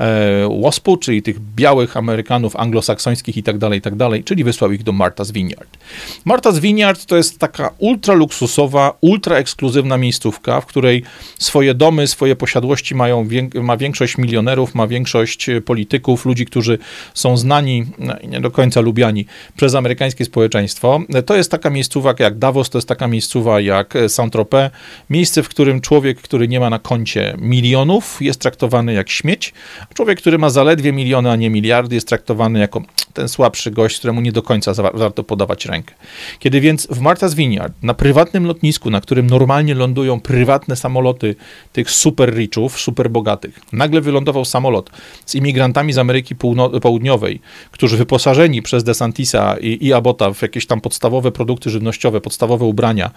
[0.00, 4.72] e, WASP-u, czyli tych białych Amerykanów anglosaksońskich i tak dalej, i tak dalej, czyli wysłał
[4.72, 5.78] ich do Martha's Vineyard.
[6.26, 11.02] Martha's Vineyard to jest taka ultra luksusowa, ultra ekskluzywna miejscówka, w której
[11.38, 16.78] swoje domy, swoje posiadłości mają, ma większość milionerów, ma większość e, polityków, ludzi, którzy
[17.14, 21.00] są znani, no, nie do końca lubiani przez amerykańskie społeczeństwo.
[21.26, 24.70] To jest taka miejscowa jak Davos, to jest taka miejscowa jak Saint-Tropez,
[25.10, 29.52] miejsce, w którym człowiek człowiek, który nie ma na koncie milionów, jest traktowany jak śmieć,
[29.90, 32.82] a człowiek, który ma zaledwie miliony, a nie miliardy, jest traktowany jako
[33.12, 35.94] ten słabszy gość, któremu nie do końca warto podawać rękę.
[36.38, 41.34] Kiedy więc w Martha's Vineyard, na prywatnym lotnisku, na którym normalnie lądują prywatne samoloty
[41.72, 44.90] tych super richów, super bogatych, nagle wylądował samolot
[45.26, 46.34] z imigrantami z Ameryki
[46.82, 52.64] Południowej, którzy wyposażeni przez DeSantisa i, i Abota w jakieś tam podstawowe produkty żywnościowe, podstawowe
[52.64, 53.10] ubrania,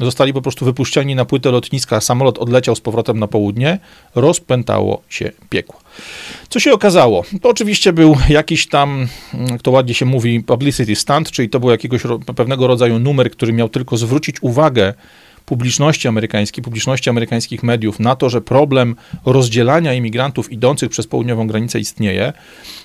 [0.00, 3.78] zostali po prostu wypuszczeni na płytę lotniska, samolot odleciał z powrotem na południe,
[4.14, 5.80] rozpętało się piekło.
[6.48, 7.24] Co się okazało?
[7.42, 9.08] To oczywiście był jakiś tam,
[9.50, 12.02] jak to ładnie się mówi, publicity stunt, czyli to był jakiegoś
[12.36, 14.94] pewnego rodzaju numer, który miał tylko zwrócić uwagę
[15.46, 21.78] publiczności amerykańskiej, publiczności amerykańskich mediów na to, że problem rozdzielania imigrantów idących przez południową granicę
[21.78, 22.32] istnieje.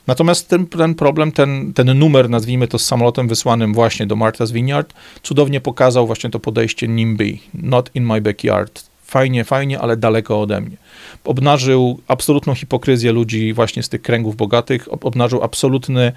[0.08, 4.52] Natomiast ten, ten problem, ten, ten numer, nazwijmy to z samolotem wysłanym właśnie do Martha's
[4.52, 8.91] Vineyard, cudownie pokazał właśnie to podejście NIMBY, not in my backyard.
[9.12, 10.78] Fajnie, fajnie, ale daleko ode mnie
[11.24, 16.12] obnażył absolutną hipokryzję ludzi właśnie z tych kręgów bogatych, obnażył absolutny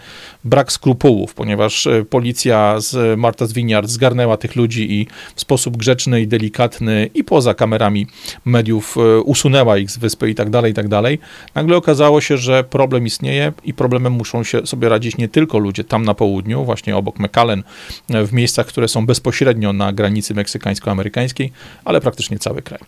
[0.45, 6.21] brak skrupułów, ponieważ e, policja z Martha's Vineyard zgarnęła tych ludzi i w sposób grzeczny
[6.21, 8.07] i delikatny i poza kamerami
[8.45, 11.19] mediów e, usunęła ich z wyspy i tak dalej, i tak dalej.
[11.55, 15.85] Nagle okazało się, że problem istnieje i problemem muszą się sobie radzić nie tylko ludzie
[15.85, 17.63] tam na południu, właśnie obok McAllen,
[18.11, 21.51] e, w miejscach, które są bezpośrednio na granicy meksykańsko-amerykańskiej,
[21.85, 22.81] ale praktycznie cały kraj.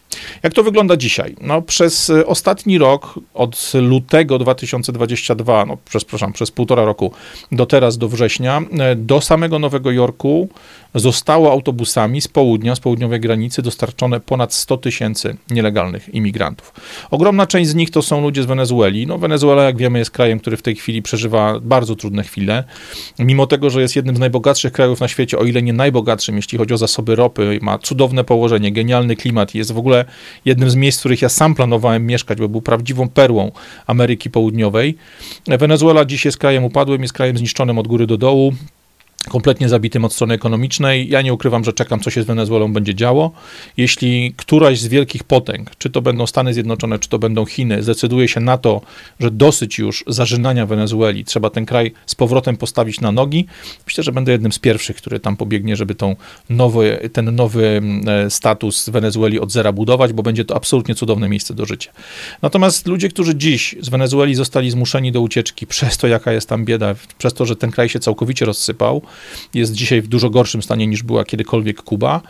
[0.43, 1.37] Jak to wygląda dzisiaj?
[1.41, 7.13] No, przez ostatni rok, od lutego 2022, no przepraszam, przez półtora roku
[7.53, 10.49] do teraz, do września, e, do samego Nowego Jorku
[10.95, 16.73] zostało autobusami z południa, z południowej granicy dostarczone ponad 100 tysięcy nielegalnych imigrantów.
[17.11, 19.07] Ogromna część z nich to są ludzie z Wenezueli.
[19.07, 22.65] No, Wenezuela, jak wiemy, jest krajem, który w tej chwili przeżywa bardzo trudne chwile.
[23.19, 26.59] Mimo tego, że jest jednym z najbogatszych krajów na świecie, o ile nie najbogatszym, jeśli
[26.59, 30.05] chodzi o zasoby ropy, ma cudowne położenie, genialny klimat, jest w ogóle
[30.45, 33.53] jednym z miejsc, w których ja sam planowałem mieszkać, bo był prawdziwą perłą
[33.87, 34.97] Ameryki Południowej.
[35.47, 38.53] Wenezuela dziś jest krajem upadłym, jest krajem zniszczonym od góry do dołu
[39.29, 41.09] kompletnie zabitym od strony ekonomicznej.
[41.09, 43.33] Ja nie ukrywam, że czekam, co się z Wenezuelą będzie działo.
[43.77, 48.29] Jeśli któraś z wielkich potęg, czy to będą Stany Zjednoczone, czy to będą Chiny, zdecyduje
[48.29, 48.81] się na to,
[49.21, 53.47] że dosyć już zażynania Wenezueli, trzeba ten kraj z powrotem postawić na nogi,
[53.87, 56.17] myślę, że będę jednym z pierwszych, który tam pobiegnie, żeby tą
[56.51, 61.29] nowy, ten nowy mm, e, status Wenezueli od zera budować, bo będzie to absolutnie cudowne
[61.29, 61.93] miejsce do życia.
[62.43, 66.65] Natomiast ludzie, którzy dziś z Wenezueli zostali zmuszeni do ucieczki przez to, jaka jest tam
[66.65, 69.03] bieda, przez to, że ten kraj się całkowicie rozsypał,
[69.55, 72.21] jest dzisiaj w dużo gorszym stanie niż była kiedykolwiek Kuba.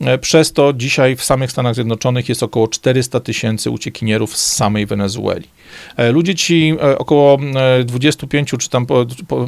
[0.00, 4.86] E, przez to dzisiaj w samych Stanach Zjednoczonych jest około 400 tysięcy uciekinierów z samej
[4.86, 5.48] Wenezueli.
[5.96, 7.38] E, ludzie ci, e, około
[7.84, 8.86] 25 czy tam,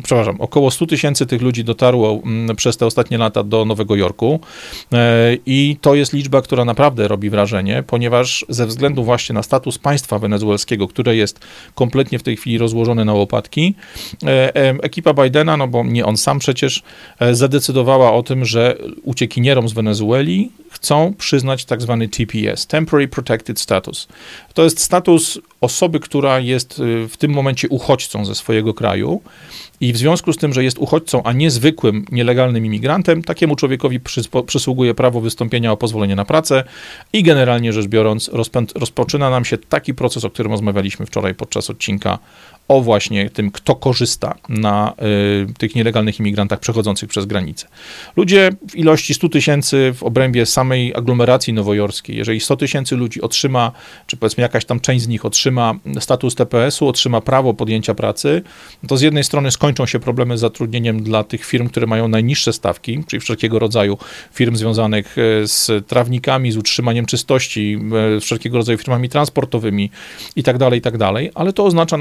[0.03, 4.41] przepraszam, około 100 tysięcy tych ludzi dotarło mm, przez te ostatnie lata do Nowego Jorku.
[5.47, 10.19] I to jest liczba, która naprawdę robi wrażenie, ponieważ ze względu właśnie na status państwa
[10.19, 11.41] wenezuelskiego, które jest
[11.75, 13.75] kompletnie w tej chwili rozłożone na łopatki,
[14.83, 16.83] ekipa Bidena, no bo nie on sam przecież
[17.21, 23.61] E, zadecydowała o tym, że uciekinierom z Wenezueli chcą przyznać tak zwany TPS, Temporary Protected
[23.61, 24.09] Status.
[24.55, 29.21] To jest status osoby, która jest y, w tym momencie uchodźcą ze swojego kraju
[29.81, 34.01] i w związku z tym, że jest uchodźcą, a nie zwykłym, nielegalnym imigrantem, takiemu człowiekowi
[34.47, 36.65] przysługuje prawo wystąpienia o pozwolenie na pracę
[37.13, 38.31] i generalnie rzecz biorąc
[38.75, 42.19] rozpoczyna nam się taki proces, o którym rozmawialiśmy wczoraj podczas odcinka
[42.69, 44.95] o właśnie tym, kto korzysta na
[45.51, 47.67] y, tych nielegalnych imigrantach przechodzących przez granicę.
[48.17, 53.73] Ludzie w ilości 100 tysięcy w obrębie samej aglomeracji nowojorskiej, jeżeli 100 tysięcy ludzi otrzyma,
[54.07, 58.43] czy powiedzmy jakaś tam część z nich otrzyma status TPS-u, otrzyma prawo podjęcia pracy,
[58.89, 62.53] to z jednej strony skończą się problemy z zatrudnieniem dla tych firm, które mają najniższe
[62.53, 63.99] stawki, czyli wszelkiego rodzaju
[64.33, 67.79] firm związanych e, z trawnikami, z utrzymaniem czystości,
[68.17, 69.91] e, wszelkiego rodzaju firmami transportowymi
[70.37, 70.95] i tak dalej, i tak
[71.35, 71.97] ale to oznacza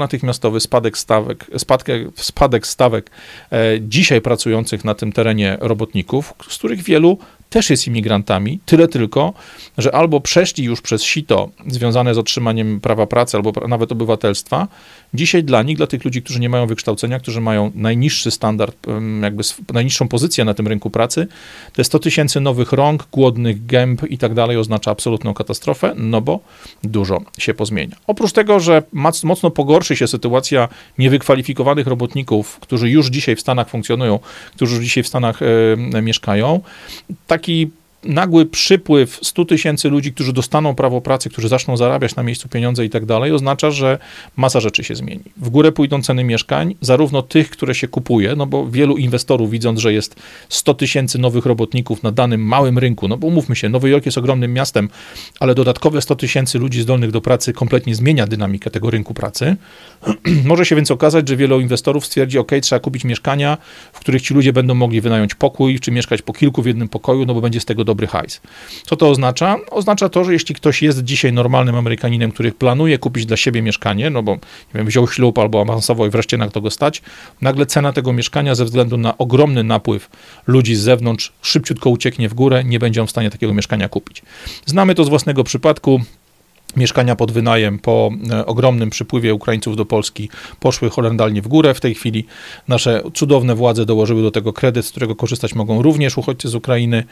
[0.60, 3.10] spadek stawek, spadek, spadek stawek
[3.52, 7.18] e, dzisiaj pracujących na tym terenie robotników, z których wielu
[7.54, 9.32] też jest imigrantami, tyle tylko,
[9.78, 14.68] że albo przeszli już przez sito związane z otrzymaniem prawa pracy, albo nawet obywatelstwa.
[15.14, 18.76] Dzisiaj dla nich, dla tych ludzi, którzy nie mają wykształcenia, którzy mają najniższy standard,
[19.22, 21.26] jakby najniższą pozycję na tym rynku pracy,
[21.72, 26.40] te 100 tysięcy nowych rąk, głodnych gęb i tak dalej oznacza absolutną katastrofę, no bo
[26.84, 27.96] dużo się pozmienia.
[28.06, 28.82] Oprócz tego, że
[29.22, 34.18] mocno pogorszy się sytuacja niewykwalifikowanych robotników, którzy już dzisiaj w Stanach funkcjonują,
[34.54, 35.40] którzy już dzisiaj w Stanach
[36.02, 36.60] mieszkają,
[37.26, 37.70] taki, taki,
[38.04, 42.84] nagły przypływ 100 tysięcy ludzi, którzy dostaną prawo pracy, którzy zaczną zarabiać na miejscu pieniądze
[42.84, 43.98] i tak dalej, oznacza, że
[44.36, 45.22] masa rzeczy się zmieni.
[45.36, 49.80] W górę pójdą ceny mieszkań, zarówno tych, które się kupuje, no bo wielu inwestorów widząc,
[49.80, 50.16] że jest
[50.48, 54.18] 100 tysięcy nowych robotników na danym małym rynku, no bo mówmy się, Nowy Jork jest
[54.18, 54.88] ogromnym miastem,
[55.40, 59.56] ale dodatkowe 100 tysięcy ludzi zdolnych do pracy kompletnie zmienia dynamikę tego rynku pracy.
[60.44, 63.58] Może się więc okazać, że wielu inwestorów stwierdzi, ok, trzeba kupić mieszkania,
[63.92, 67.24] w których ci ludzie będą mogli wynająć pokój, czy mieszkać po kilku w jednym pokoju,
[67.26, 68.40] no bo będzie z tego dobra dobry hajs.
[68.86, 69.56] Co to oznacza?
[69.70, 74.10] Oznacza to, że jeśli ktoś jest dzisiaj normalnym Amerykaninem, który planuje kupić dla siebie mieszkanie,
[74.10, 77.02] no bo nie wiem, wziął ślub albo awansował i wreszcie na to go stać,
[77.40, 80.10] nagle cena tego mieszkania ze względu na ogromny napływ
[80.46, 84.22] ludzi z zewnątrz szybciutko ucieknie w górę, nie będzie on w stanie takiego mieszkania kupić.
[84.66, 86.00] Znamy to z własnego przypadku
[86.76, 90.28] mieszkania pod wynajem po e, ogromnym przypływie Ukraińców do Polski
[90.60, 91.74] poszły horrendalnie w górę.
[91.74, 92.26] W tej chwili
[92.68, 97.04] nasze cudowne władze dołożyły do tego kredyt, z którego korzystać mogą również uchodźcy z Ukrainy.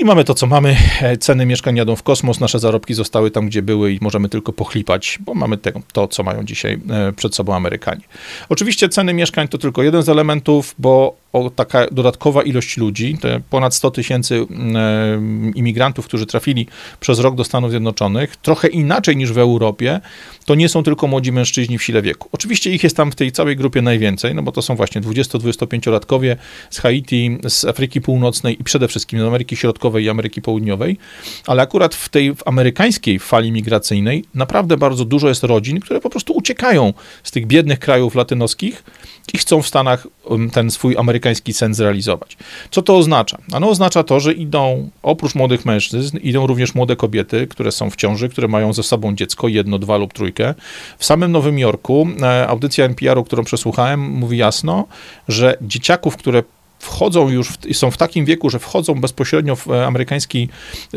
[0.00, 0.76] I mamy to, co mamy.
[1.00, 4.52] E, ceny mieszkań jadą w kosmos, nasze zarobki zostały tam, gdzie były i możemy tylko
[4.52, 8.00] pochlipać, bo mamy te, to, co mają dzisiaj e, przed sobą Amerykanie.
[8.48, 11.16] Oczywiście ceny mieszkań to tylko jeden z elementów, bo
[11.56, 14.44] taka dodatkowa ilość ludzi, te ponad 100 tysięcy e,
[15.54, 16.66] imigrantów, którzy trafili
[17.00, 20.00] przez rok do Stanów Zjednoczonych, trochę inaczej niż w Europie,
[20.44, 22.28] to nie są tylko młodzi mężczyźni w sile wieku.
[22.32, 26.36] Oczywiście ich jest tam w tej całej grupie najwięcej, no bo to są właśnie 20-25-latkowie
[26.70, 30.98] z Haiti, z Afryki Północnej i przede wszystkim z Ameryki Środkowej i Ameryki Południowej,
[31.46, 36.10] ale akurat w tej w amerykańskiej fali migracyjnej naprawdę bardzo dużo jest rodzin, które po
[36.10, 38.84] prostu uciekają z tych biednych krajów latynoskich
[39.34, 42.36] i chcą w Stanach um, ten swój amerykański sen zrealizować.
[42.70, 43.38] Co to oznacza?
[43.52, 47.96] Ano oznacza to, że idą oprócz młodych mężczyzn, idą również młode kobiety, które są w
[47.96, 50.54] ciąży, które mają ze sobą dziecko, jedno, dwa lub trójkę.
[50.98, 54.86] W samym Nowym Jorku e, audycja NPR-u, którą przesłuchałem, mówi jasno,
[55.28, 56.42] że dzieciaków, które
[56.78, 60.48] wchodzą już, są w takim wieku, że wchodzą bezpośrednio w e, amerykański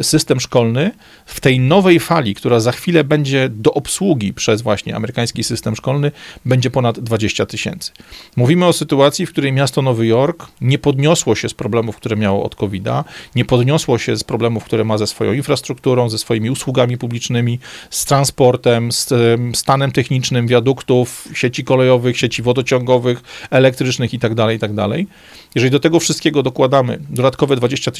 [0.01, 0.91] system szkolny,
[1.25, 6.11] w tej nowej fali, która za chwilę będzie do obsługi przez właśnie amerykański system szkolny,
[6.45, 7.91] będzie ponad 20 tysięcy.
[8.35, 12.43] Mówimy o sytuacji, w której miasto Nowy Jork nie podniosło się z problemów, które miało
[12.43, 13.03] od COVID-a,
[13.35, 18.05] nie podniosło się z problemów, które ma ze swoją infrastrukturą, ze swoimi usługami publicznymi, z
[18.05, 19.09] transportem, z
[19.53, 24.87] stanem technicznym wiaduktów, sieci kolejowych, sieci wodociągowych, elektrycznych itd., tak itd.
[24.87, 27.91] Tak Jeżeli do tego wszystkiego dokładamy dodatkowe 20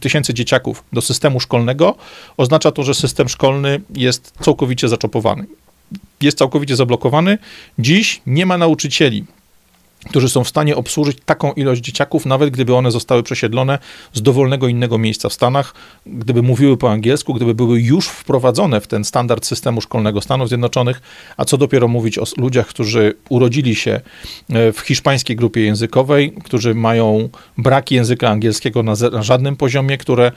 [0.00, 1.94] tysięcy dzieciaków do systemu szkolnego,
[2.36, 5.46] oznacza to, że system szkolny jest całkowicie zaczopowany.
[6.20, 7.38] Jest całkowicie zablokowany.
[7.78, 9.24] Dziś nie ma nauczycieli
[10.06, 13.78] którzy są w stanie obsłużyć taką ilość dzieciaków, nawet gdyby one zostały przesiedlone
[14.12, 15.74] z dowolnego innego miejsca w Stanach,
[16.06, 21.00] gdyby mówiły po angielsku, gdyby były już wprowadzone w ten standard systemu szkolnego Stanów Zjednoczonych,
[21.36, 24.00] a co dopiero mówić o ludziach, którzy urodzili się
[24.50, 30.32] e, w hiszpańskiej grupie językowej, którzy mają brak języka angielskiego na, na żadnym poziomie, które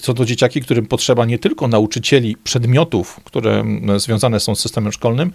[0.00, 3.64] są to dzieciaki, którym potrzeba nie tylko nauczycieli przedmiotów, które
[3.96, 5.32] związane są z systemem szkolnym,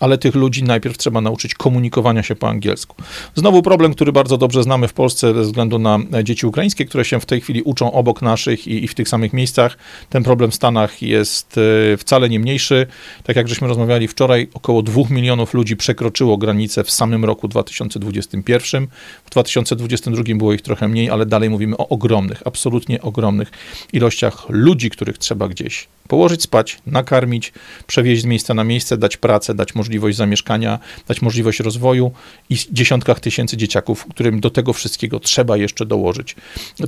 [0.00, 2.96] ale tych ludzi najpierw trzeba nauczyć komunikowania się po angielsku.
[3.34, 7.20] Znowu problem, który bardzo dobrze znamy w Polsce ze względu na dzieci ukraińskie, które się
[7.20, 9.78] w tej chwili uczą obok naszych i, i w tych samych miejscach.
[10.10, 11.58] Ten problem w Stanach jest
[11.92, 12.86] e, wcale nie mniejszy.
[13.24, 18.86] Tak jak żeśmy rozmawiali wczoraj, około 2 milionów ludzi przekroczyło granicę w samym roku 2021.
[19.24, 23.50] W 2022 było ich trochę mniej, ale dalej mówimy o ogromnych, absolutnie ogromnych
[23.92, 27.52] ilościach ludzi, których trzeba gdzieś położyć spać, nakarmić,
[27.86, 32.12] przewieźć z miejsca na miejsce, dać pracę, dać możliwość zamieszkania, dać możliwość rozwoju
[32.50, 36.36] i dziesiątkach tysięcy dzieciaków, którym do tego wszystkiego trzeba jeszcze dołożyć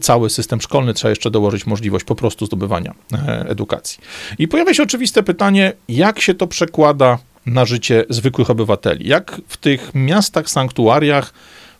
[0.01, 3.99] cały system szkolny, trzeba jeszcze dołożyć możliwość po prostu zdobywania e, edukacji.
[4.39, 9.09] I pojawia się oczywiste pytanie, jak się to przekłada na życie zwykłych obywateli?
[9.09, 11.33] Jak w tych miastach, sanktuariach,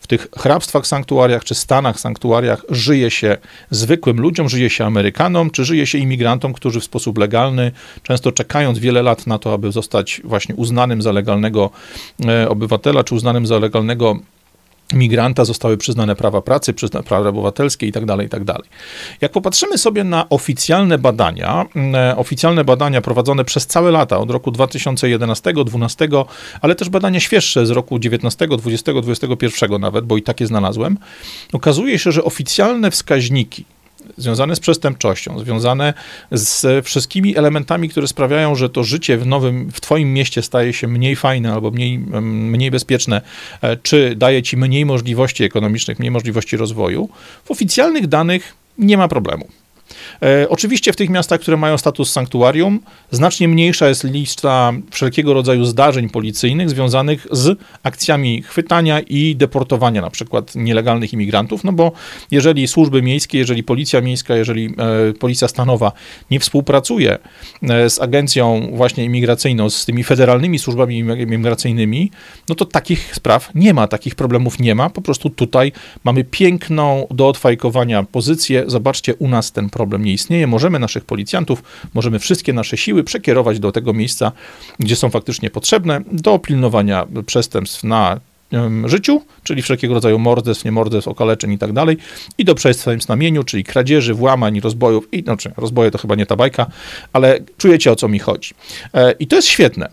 [0.09, 3.37] tych hrabstwach, sanktuariach czy stanach, sanktuariach żyje się
[3.71, 8.79] zwykłym ludziom, żyje się Amerykanom, czy żyje się imigrantom, którzy w sposób legalny, często czekając
[8.79, 11.71] wiele lat na to, aby zostać właśnie uznanym za legalnego
[12.27, 14.19] e, obywatela, czy uznanym za legalnego
[14.95, 18.69] migranta zostały przyznane prawa pracy, przyznane prawa obywatelskie tak tak dalej.
[19.21, 24.51] Jak popatrzymy sobie na oficjalne badania, e, oficjalne badania prowadzone przez całe lata, od roku
[24.51, 26.09] 2011, 2012,
[26.61, 30.99] ale też badania świeższe z roku 19, 20, 21 nawet, bo i takie znalazłem,
[31.53, 33.65] okazuje się, że oficjalne wskaźniki
[34.17, 35.95] związane z przestępczością, związane
[36.31, 40.89] z wszystkimi elementami, które sprawiają, że to życie w nowym, w twoim mieście staje się
[40.89, 43.21] mniej fajne albo mniej, mniej bezpieczne,
[43.63, 47.09] e, czy daje ci mniej możliwości ekonomicznych, mniej możliwości rozwoju,
[47.45, 49.49] w oficjalnych danych nie ma problemu.
[50.23, 55.65] E, oczywiście w tych miastach, które mają status sanktuarium, znacznie mniejsza jest lista wszelkiego rodzaju
[55.65, 61.93] zdarzeń policyjnych związanych z akcjami chwytania i deportowania na przykład nielegalnych imigrantów, no bo
[62.31, 65.93] jeżeli służby miejskie, jeżeli policja miejska, jeżeli e, policja stanowa
[66.31, 67.19] nie współpracuje
[67.63, 72.11] e, z agencją właśnie imigracyjną, z tymi federalnymi służbami imigracyjnymi,
[72.49, 74.91] no to takich spraw nie ma, takich problemów nie ma.
[74.91, 75.73] Po prostu tutaj
[76.05, 78.65] mamy piękną do odfajkowania pozycję.
[78.67, 80.47] Zobaczcie, u nas ten problem nie istnieje.
[80.47, 81.63] Możemy naszych policjantów,
[81.95, 84.33] możemy wszystkie nasze siły przekierować do tego miejsca,
[84.79, 88.21] gdzie są faktycznie potrzebne, do pilnowania przestępstw na
[88.85, 91.97] życiu, czyli wszelkiego rodzaju morderstw, niemorderstw, okaleczeń i tak dalej,
[92.39, 96.27] i do przestępstw na mieniu, czyli kradzieży, włamań, rozbojów, i znaczy rozboje to chyba nie
[96.27, 96.67] ta bajka,
[97.13, 98.55] ale czujecie o co mi chodzi.
[98.95, 99.89] E, I to jest świetne.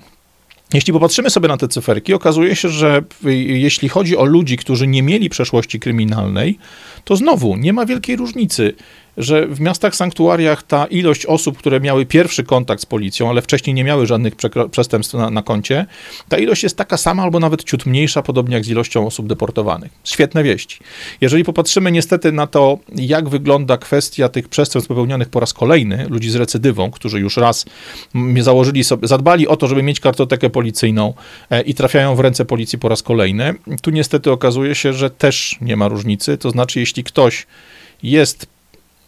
[0.74, 3.04] Jeśli popatrzymy sobie na te cyferki, okazuje się, że
[3.48, 6.58] jeśli chodzi o ludzi, którzy nie mieli przeszłości kryminalnej,
[7.04, 8.74] to znowu nie ma wielkiej różnicy
[9.18, 13.74] że w miastach sanktuariach ta ilość osób, które miały pierwszy kontakt z policją, ale wcześniej
[13.74, 14.34] nie miały żadnych
[14.72, 15.86] przestępstw na, na koncie,
[16.30, 19.92] ta ilość jest taka sama albo nawet ciut mniejsza, podobnie jak z ilością osób deportowanych.
[20.04, 20.80] Świetne wieści.
[21.22, 26.30] Jeżeli popatrzymy niestety na to, jak wygląda kwestia tych przestępstw popełnionych po raz kolejny, ludzi
[26.30, 27.66] z recydywą, którzy już raz
[28.40, 31.14] założyli sobie, zadbali o to, żeby mieć kartotekę policyjną
[31.50, 35.58] e, i trafiają w ręce policji po raz kolejny, tu niestety okazuje się, że też
[35.62, 36.38] nie ma różnicy.
[36.38, 37.48] To znaczy, jeśli ktoś
[38.04, 38.48] jest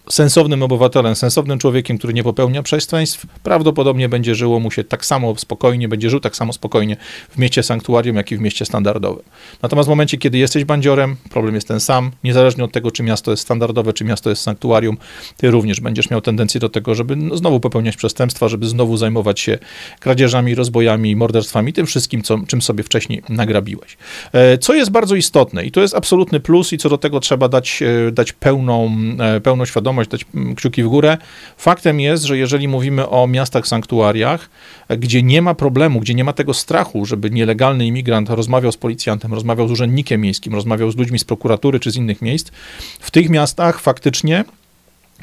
[0.10, 5.36] sensownym obywatelem, sensownym człowiekiem, który nie popełnia przestępstw, prawdopodobnie będzie żyło mu się tak samo
[5.36, 6.98] spokojnie, będzie żył tak samo spokojnie
[7.30, 9.24] w mieście sanktuarium, jak i w mieście standardowym.
[9.62, 13.32] Natomiast w momencie, kiedy jesteś bandziorem, problem jest ten sam, niezależnie od tego, czy miasto
[13.32, 14.98] jest standardowe, czy miasto jest sanktuarium,
[15.38, 19.40] ty również będziesz miał tendencję do tego, żeby no, znowu popełniać przestępstwa, żeby znowu zajmować
[19.40, 19.58] się
[20.00, 23.98] kradzieżami, rozbojami, morderstwami, tym wszystkim, co, czym sobie wcześniej nagrabiłeś.
[24.34, 27.50] E, co jest bardzo istotne i to jest absolutny plus i co do tego trzeba
[27.50, 31.18] dać, e, dać pełną, e, pełną świadomość, świadomość, dać mm, kciuki w górę.
[31.58, 34.50] Faktem jest, że jeżeli mówimy o miastach sanktuariach,
[34.90, 39.34] gdzie nie ma problemu, gdzie nie ma tego strachu, żeby nielegalny imigrant rozmawiał z policjantem,
[39.34, 42.52] rozmawiał z urzędnikiem miejskim, rozmawiał z ludźmi z prokuratury czy z innych miejsc,
[43.00, 44.46] w tych miastach faktycznie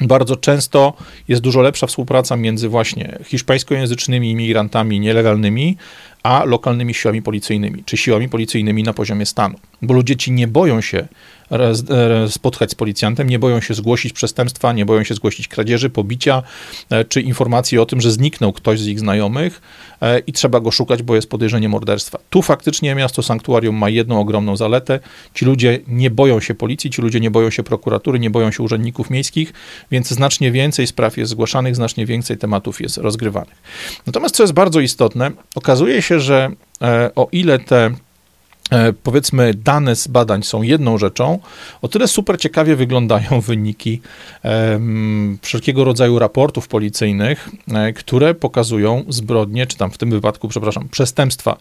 [0.01, 0.93] bardzo często
[1.27, 5.77] jest dużo lepsza współpraca między właśnie hiszpańskojęzycznymi imigrantami nielegalnymi,
[6.25, 9.59] a lokalnymi siłami policyjnymi, czy siłami policyjnymi na poziomie stanu.
[9.81, 11.07] Bo ludzie ci nie boją się
[12.29, 16.43] spotkać z policjantem, nie boją się zgłosić przestępstwa, nie boją się zgłosić kradzieży, pobicia,
[16.89, 19.61] e, czy informacji o tym, że zniknął ktoś z ich znajomych
[20.01, 22.19] e, i trzeba go szukać, bo jest podejrzenie morderstwa.
[22.29, 24.99] Tu faktycznie miasto sanktuarium ma jedną ogromną zaletę.
[25.33, 28.63] Ci ludzie nie boją się policji, ci ludzie nie boją się prokuratury, nie boją się
[28.63, 29.53] urzędników miejskich,
[29.91, 33.55] więc znacznie więcej spraw jest zgłaszanych, znacznie więcej tematów jest rozgrywanych.
[34.05, 36.51] Natomiast co jest bardzo istotne, okazuje się, że
[36.81, 37.91] e, o ile te
[38.71, 41.39] e, powiedzmy, dane z badań są jedną rzeczą,
[41.81, 44.01] o tyle super ciekawie wyglądają wyniki
[45.41, 51.57] wszelkiego rodzaju raportów policyjnych, e, które pokazują zbrodnie, czy tam w tym wypadku, przepraszam, przestępstwa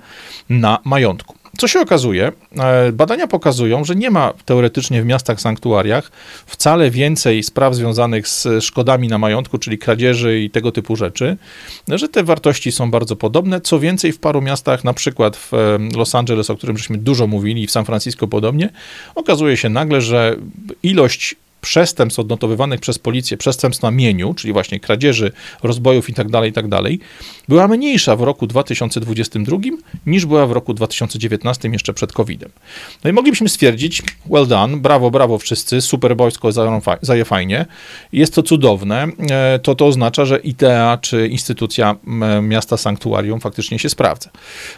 [0.48, 1.43] na majątku.
[1.58, 2.32] Co się okazuje?
[2.58, 6.10] E, badania pokazują, że nie ma teoretycznie w miastach sanktuariach
[6.46, 11.36] wcale więcej spraw związanych z szkodami na majątku, czyli kradzieży i tego typu rzeczy,
[11.88, 13.60] że te wartości są bardzo podobne.
[13.60, 15.52] Co więcej, w paru miastach, na przykład w
[15.96, 18.68] Los Angeles, o którym żeśmy dużo mówili, i w San Francisco podobnie,
[19.14, 20.36] okazuje się nagle, że
[20.82, 26.82] ilość przestępstw odnotowywanych przez policję, przestępstw na mieniu, czyli właśnie kradzieży, rozbojów itd., tak itd.,
[26.82, 26.92] tak
[27.48, 29.58] była mniejsza w roku 2022
[30.06, 32.50] niż była w roku 2019, jeszcze przed COVID-em.
[33.04, 36.50] No i moglibyśmy stwierdzić, well done, brawo, brawo wszyscy, super wojsko,
[37.02, 37.66] zaje fajnie,
[38.12, 41.96] jest to cudowne, e, to to oznacza, że ITEA czy instytucja
[42.42, 44.30] miasta sanktuarium faktycznie się sprawdza.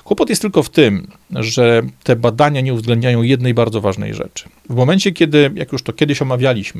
[0.05, 4.49] Kłopot jest tylko w tym, że te badania nie uwzględniają jednej bardzo ważnej rzeczy.
[4.71, 6.76] W momencie, kiedy, jak już to kiedyś omawialiśmy,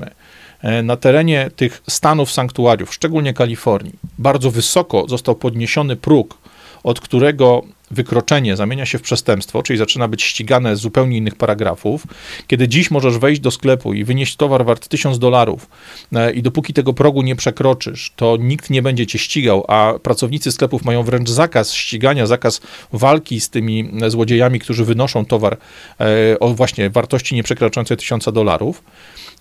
[0.63, 6.39] e, na terenie tych stanów sanktuariów, szczególnie Kalifornii, bardzo wysoko został podniesiony próg,
[6.85, 12.07] od którego wykroczenie zamienia się w przestępstwo, czyli zaczyna być ścigane z zupełnie innych paragrafów,
[12.47, 15.69] kiedy dziś możesz wejść do sklepu i wynieść towar wart 1000 dolarów
[16.13, 20.53] e, i dopóki tego progu nie przekroczysz, to nikt nie będzie cię ścigał, a pracownicy
[20.53, 22.61] sklepów mają wręcz zakaz ścigania, zakaz
[22.93, 25.57] walki z tymi złodziejami, którzy wynoszą towar
[26.01, 28.83] e, o właśnie wartości nieprzekraczającej 1000 dolarów.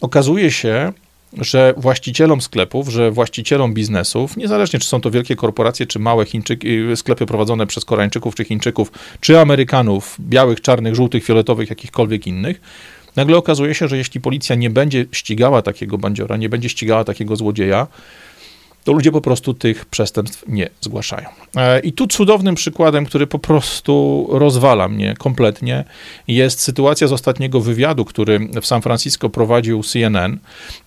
[0.01, 0.93] Okazuje się,
[1.37, 6.67] że właścicielom sklepów, że właścicielom biznesów, niezależnie czy są to wielkie korporacje, czy małe Chińczyki,
[6.67, 12.61] y, sklepy prowadzone przez Koreańczyków, czy Chińczyków, czy Amerykanów, białych, czarnych, żółtych, fioletowych, jakichkolwiek innych,
[13.15, 17.35] nagle okazuje się, że jeśli policja nie będzie ścigała takiego bandziora, nie będzie ścigała takiego
[17.35, 17.87] złodzieja,
[18.85, 21.29] to ludzie po prostu tych przestępstw nie zgłaszają.
[21.55, 25.83] E, I tu cudownym przykładem, który po prostu rozwala mnie kompletnie,
[26.27, 30.39] jest sytuacja z ostatniego wywiadu, który w San Francisco prowadził CNN.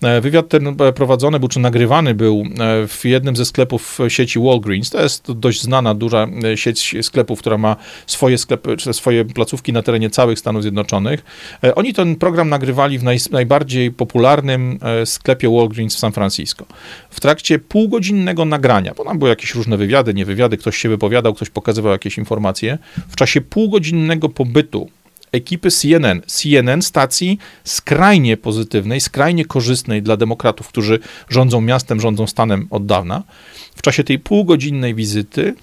[0.03, 2.43] E, wywiad ten prowadzony był, czy nagrywany był
[2.87, 4.89] w jednym ze sklepów sieci Walgreens.
[4.89, 7.75] To jest dość znana, duża sieć sklepów, która ma
[8.07, 11.23] swoje sklepy, czy swoje placówki na terenie całych Stanów Zjednoczonych.
[11.75, 16.65] Oni ten program nagrywali w naj, najbardziej popularnym sklepie Walgreens w San Francisco.
[17.09, 21.33] W trakcie półgodzinnego nagrania, bo tam były jakieś różne wywiady, nie wywiady, ktoś się wypowiadał,
[21.33, 24.89] ktoś pokazywał jakieś informacje, w czasie półgodzinnego pobytu
[25.31, 30.99] ekipy CNN, CNN stacji skrajnie pozytywnej, skrajnie korzystnej dla demokratów, którzy
[31.29, 33.23] rządzą miastem, rządzą stanem od dawna.
[33.75, 35.55] W czasie tej półgodzinnej wizyty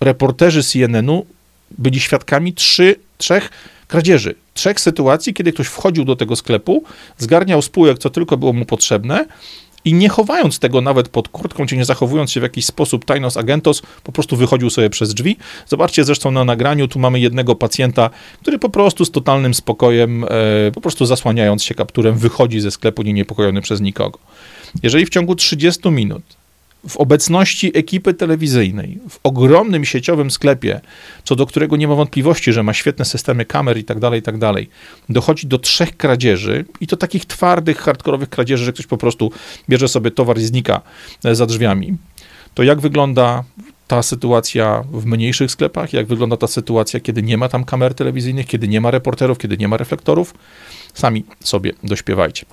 [0.00, 1.26] reporterzy CNN-u
[1.78, 3.50] byli świadkami trzy, trzech
[3.88, 4.34] kradzieży.
[4.54, 6.84] Trzech sytuacji, kiedy ktoś wchodził do tego sklepu,
[7.18, 9.26] zgarniał spółek, co tylko było mu potrzebne,
[9.86, 13.36] i nie chowając tego nawet pod kurtką, czy nie zachowując się w jakiś sposób tajnos
[13.36, 15.36] agentos, po prostu wychodził sobie przez drzwi.
[15.66, 18.10] Zobaczcie zresztą na nagraniu, tu mamy jednego pacjenta,
[18.40, 20.28] który po prostu z totalnym spokojem, e,
[20.74, 24.18] po prostu zasłaniając się kapturem, wychodzi ze sklepu nie niepokojony przez nikogo.
[24.82, 26.35] Jeżeli w ciągu 30 minut
[26.88, 30.80] w obecności ekipy telewizyjnej, w ogromnym sieciowym sklepie,
[31.24, 34.22] co do którego nie ma wątpliwości, że ma świetne systemy kamer i tak dalej, i
[34.22, 34.68] tak dalej,
[35.08, 39.32] dochodzi do trzech kradzieży i to takich twardych, hardkorowych kradzieży, że ktoś po prostu
[39.68, 40.80] bierze sobie towar i znika
[41.24, 41.96] e, za drzwiami,
[42.54, 43.44] to jak wygląda
[43.86, 48.46] ta sytuacja w mniejszych sklepach, jak wygląda ta sytuacja, kiedy nie ma tam kamer telewizyjnych,
[48.46, 50.34] kiedy nie ma reporterów, kiedy nie ma reflektorów,
[50.94, 52.46] sami sobie dośpiewajcie.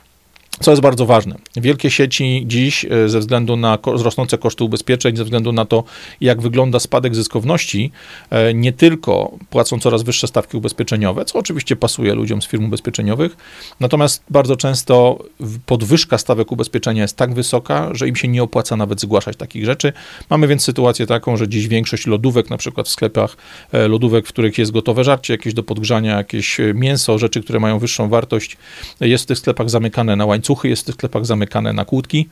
[0.60, 1.36] Co jest bardzo ważne.
[1.56, 5.84] Wielkie sieci dziś, e, ze względu na rosnące koszty ubezpieczeń, ze względu na to,
[6.22, 7.92] jak wygląda spadek zyskowności,
[8.30, 13.38] e, nie tylko płacą coraz wyższe stawki ubezpieczeniowe, co oczywiście pasuje ludziom z firm ubezpieczeniowych,
[13.80, 15.24] natomiast bardzo często
[15.66, 19.94] podwyżka stawek ubezpieczenia jest tak wysoka, że im się nie opłaca nawet zgłaszać takich rzeczy.
[20.30, 23.38] Mamy więc sytuację taką, że dziś większość lodówek, na przykład w sklepach
[23.72, 27.80] e, lodówek, w których jest gotowe żarcie, jakieś do podgrzania, jakieś mięso, rzeczy, które mają
[27.80, 28.58] wyższą wartość,
[29.02, 32.28] jest w tych sklepach zamykane na łańcuch łańcuchy, jest w tych sklepach zamykane na kłódki.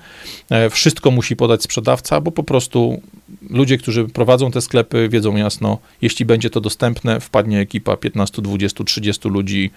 [0.49, 3.01] E, wszystko musi podać sprzedawca, bo po prostu
[3.49, 8.83] ludzie, którzy prowadzą te sklepy, wiedzą jasno, jeśli będzie to dostępne, wpadnie ekipa 15, 20,
[8.83, 9.71] 30 ludzi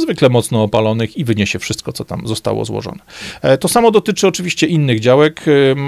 [0.00, 2.98] zwykle mocno opalonych i wyniesie wszystko, co tam zostało złożone.
[3.42, 5.44] E, to samo dotyczy oczywiście innych działek.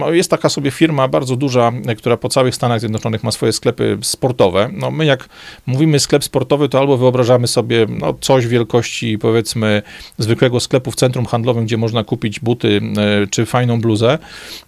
[0.09, 3.53] E, jest taka sobie firma bardzo duża, e, która po całych Stanach Zjednoczonych ma swoje
[3.53, 4.71] sklepy sportowe.
[4.73, 5.29] No my jak
[5.67, 9.83] mówimy sklep sportowy, to albo wyobrażamy sobie no, coś wielkości powiedzmy
[10.19, 12.81] zwykłego sklepu w centrum handlowym, gdzie można kupić buty
[13.31, 14.19] czy fajną bluzę.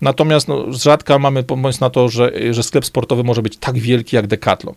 [0.00, 4.16] Natomiast no, rzadka mamy pomysł na to, że, że sklep sportowy może być tak wielki
[4.16, 4.74] jak Decathlon.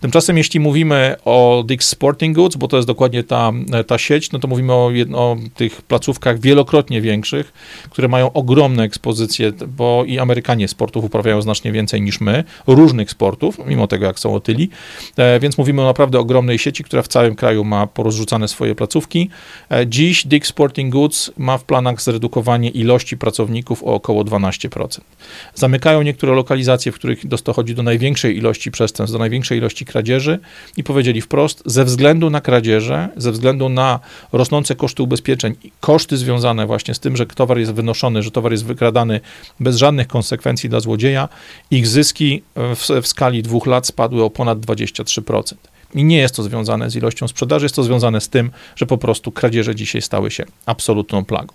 [0.00, 3.52] Tymczasem jeśli mówimy o Dick's Sporting Goods, bo to jest dokładnie ta,
[3.86, 7.52] ta sieć, no to mówimy o, jedno, o tych placówkach wielokrotnie większych,
[7.90, 13.58] które mają ogromne ekspozycje, bo i Amerykanie sportów uprawiają znacznie więcej niż my, różnych sportów,
[13.66, 14.70] mimo tego jak są otyli,
[15.16, 19.30] e, więc mówimy o naprawdę ogromnej sieci, która w całym kraju ma porozrzucane swoje placówki.
[19.70, 25.00] E, dziś Dick Sporting Goods ma w planach zredukowanie ilości pracowników o około 12%.
[25.54, 30.38] Zamykają niektóre lokalizacje, w których dochodzi do największej ilości przestępstw, do największej ilości kradzieży
[30.76, 33.91] i powiedzieli wprost, ze względu na kradzieże, ze względu na
[34.32, 38.64] rosnące koszty ubezpieczeń koszty związane właśnie z tym, że towar jest wynoszony, że towar jest
[38.64, 39.20] wykradany
[39.60, 41.28] bez żadnych konsekwencji dla złodzieja,
[41.70, 45.54] ich zyski w, w skali dwóch lat spadły o ponad 23%.
[45.94, 48.98] I nie jest to związane z ilością sprzedaży, jest to związane z tym, że po
[48.98, 51.54] prostu kradzieże dzisiaj stały się absolutną plagą.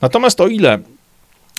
[0.00, 0.78] Natomiast o ile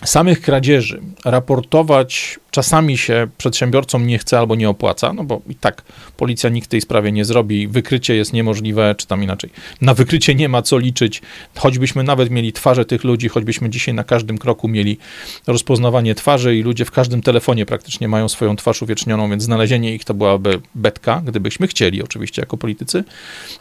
[0.05, 5.81] samych kradzieży raportować czasami się przedsiębiorcom nie chce albo nie opłaca, no bo i tak
[6.17, 9.49] policja nikt w tej sprawie nie zrobi, wykrycie jest niemożliwe, czy tam inaczej.
[9.81, 11.21] Na wykrycie nie ma co liczyć,
[11.55, 14.97] choćbyśmy nawet mieli twarze tych ludzi, choćbyśmy dzisiaj na każdym kroku mieli
[15.47, 20.05] rozpoznawanie twarzy i ludzie w każdym telefonie praktycznie mają swoją twarz uwiecznioną, więc znalezienie ich
[20.05, 23.03] to byłaby betka, gdybyśmy chcieli oczywiście jako politycy.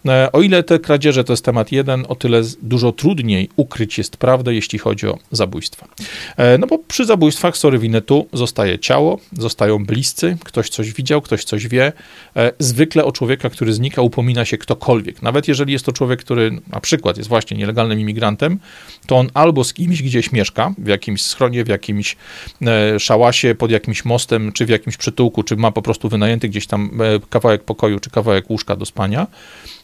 [0.06, 4.16] E, o ile te kradzieże to jest temat jeden, o tyle dużo trudniej ukryć jest
[4.16, 5.88] prawdę, jeśli chodzi o zabójstwa.
[6.36, 11.44] E, no bo przy zabójstwach, sorry winetu, zostaje ciało, zostają bliscy, ktoś coś widział, ktoś
[11.44, 11.92] coś wie.
[12.36, 15.22] E, zwykle o człowieka, który znika, upomina się ktokolwiek.
[15.22, 18.58] Nawet jeżeli jest to człowiek, który na przykład jest właśnie nielegalnym imigrantem,
[19.06, 22.16] to on albo z kimś gdzieś mieszka, w jakimś schronie, w jakimś
[22.62, 26.66] e, szałasie, pod jakimś mostem, czy w jakimś przytułku, czy ma po prostu wynajęty gdzieś
[26.66, 26.98] tam
[27.30, 29.26] kawałek pokoju, czy kawałek łóżka do spania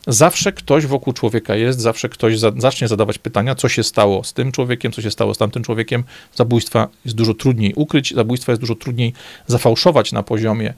[0.06, 4.32] zawsze ktoś wokół człowieka jest, zawsze ktoś za, zacznie zadawać pytania, co się stało z
[4.32, 6.04] tym człowiekiem, co się stało z tamtym człowiekiem.
[6.34, 9.12] Zabójstwa jest dużo trudniej ukryć, zabójstwa jest dużo trudniej
[9.46, 10.74] zafałszować na poziomie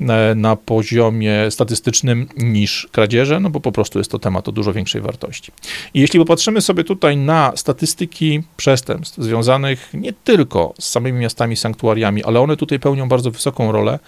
[0.00, 4.72] E, na poziomie statystycznym niż kradzieże, no bo po prostu jest to temat o dużo
[4.72, 5.52] większej wartości.
[5.94, 12.24] I jeśli popatrzymy sobie tutaj na statystyki przestępstw związanych nie tylko z samymi miastami, sanktuariami,
[12.24, 13.98] ale one tutaj pełnią bardzo wysoką rolę,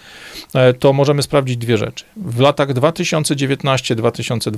[0.54, 2.04] e, to możemy sprawdzić dwie rzeczy.
[2.16, 4.49] W latach 2019-2020,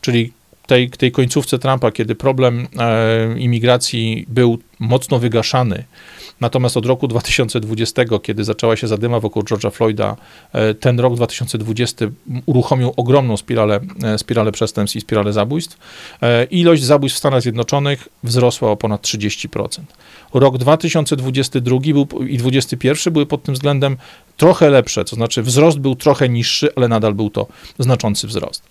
[0.00, 0.32] czyli
[0.66, 5.84] tej, tej końcówce Trumpa, kiedy problem e, imigracji był mocno wygaszany,
[6.40, 10.16] Natomiast od roku 2020, kiedy zaczęła się zadyma wokół George'a Floyda,
[10.52, 12.06] e, ten rok 2020
[12.46, 15.78] uruchomił ogromną spiralę, e, spiralę przestępstw i spiralę zabójstw.
[16.22, 19.80] E, ilość zabójstw w Stanach Zjednoczonych wzrosła o ponad 30%.
[20.34, 23.96] Rok 2022 był, i 2021 były pod tym względem
[24.36, 27.46] trochę lepsze, to znaczy wzrost był trochę niższy, ale nadal był to
[27.78, 28.68] znaczący wzrost.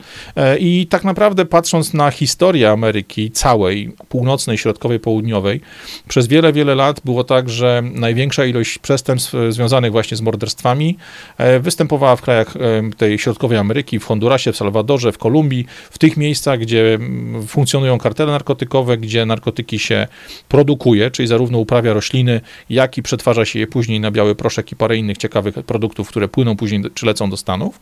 [0.59, 5.61] I tak naprawdę patrząc na historię Ameryki całej, północnej, środkowej, południowej,
[6.07, 10.97] przez wiele, wiele lat było tak, że największa ilość przestępstw e, związanych właśnie z morderstwami
[11.38, 12.59] e, występowała w krajach e,
[12.97, 16.99] tej środkowej Ameryki, w Hondurasie, w Salwadorze, w Kolumbii, w tych miejscach, gdzie
[17.47, 20.07] funkcjonują kartele narkotykowe, gdzie narkotyki się
[20.49, 24.76] produkuje, czyli zarówno uprawia rośliny, jak i przetwarza się je później na biały proszek i
[24.76, 27.80] parę innych ciekawych produktów, które płyną później czy lecą do Stanów.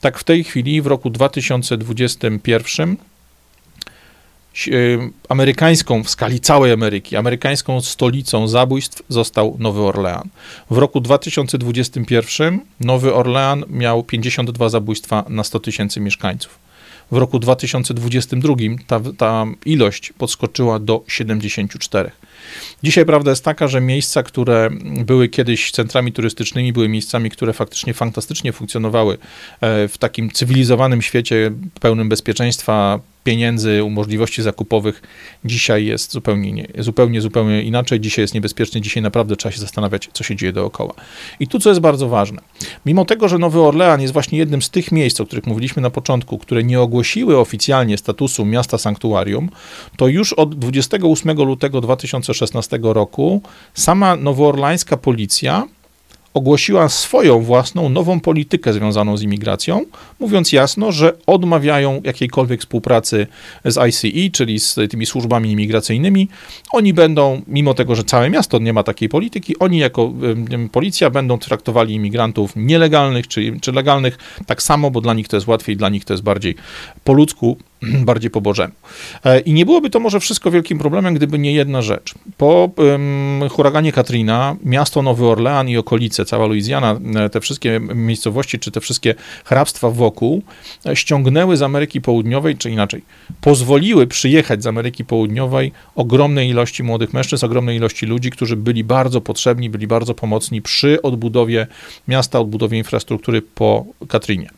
[0.00, 2.96] Tak w tej chwili, w roku 2021
[4.68, 4.98] Y,
[5.28, 10.28] amerykańską, w skali całej Ameryki, amerykańską stolicą zabójstw został Nowy Orlean.
[10.70, 16.58] W roku 2021 Nowy Orlean miał 52 zabójstwa na 100 tysięcy mieszkańców.
[17.10, 18.54] W roku 2022
[18.86, 22.10] ta, ta ilość podskoczyła do 74.
[22.82, 24.70] Dzisiaj prawda jest taka, że miejsca, które
[25.04, 29.18] były kiedyś centrami turystycznymi, były miejscami, które faktycznie fantastycznie funkcjonowały
[29.60, 35.02] e, w takim cywilizowanym świecie pełnym bezpieczeństwa, pieniędzy, możliwości zakupowych.
[35.44, 38.00] Dzisiaj jest zupełnie, nie, zupełnie, zupełnie inaczej.
[38.00, 38.80] Dzisiaj jest niebezpieczny.
[38.80, 40.94] Dzisiaj naprawdę trzeba się zastanawiać, co się dzieje dookoła.
[41.40, 42.42] I tu, co jest bardzo ważne.
[42.86, 45.90] Mimo tego, że Nowy Orlean jest właśnie jednym z tych miejsc, o których mówiliśmy na
[45.90, 49.50] początku, które nie ogłosiły oficjalnie statusu miasta sanktuarium,
[49.96, 53.42] to już od 28 lutego 2016 roku
[53.74, 55.66] sama nowoorlańska policja
[56.34, 59.84] ogłosiła swoją własną nową politykę związaną z imigracją,
[60.20, 63.26] mówiąc jasno, że odmawiają jakiejkolwiek współpracy
[63.64, 66.28] z ICE, czyli z tymi służbami imigracyjnymi.
[66.72, 70.12] Oni będą, mimo tego, że całe miasto nie ma takiej polityki, oni jako
[70.72, 75.46] policja będą traktowali imigrantów nielegalnych czy, czy legalnych tak samo, bo dla nich to jest
[75.46, 76.54] łatwiej, dla nich to jest bardziej
[77.04, 77.56] po ludzku,
[78.08, 78.74] bardziej po Bożemu.
[79.24, 82.14] E, I nie byłoby to może wszystko wielkim problemem, gdyby nie jedna rzecz.
[82.36, 88.58] Po um, huraganie Katrina, miasto Nowy Orlean i okolice, cała Luizjana, e, te wszystkie miejscowości,
[88.58, 89.14] czy te wszystkie
[89.44, 90.42] hrabstwa wokół,
[90.86, 93.02] e, ściągnęły z Ameryki Południowej, czy inaczej,
[93.40, 99.20] pozwoliły przyjechać z Ameryki Południowej ogromnej ilości młodych mężczyzn, ogromnej ilości ludzi, którzy byli bardzo
[99.20, 101.66] potrzebni, byli bardzo pomocni przy odbudowie
[102.08, 104.50] miasta, odbudowie infrastruktury po Katrinie.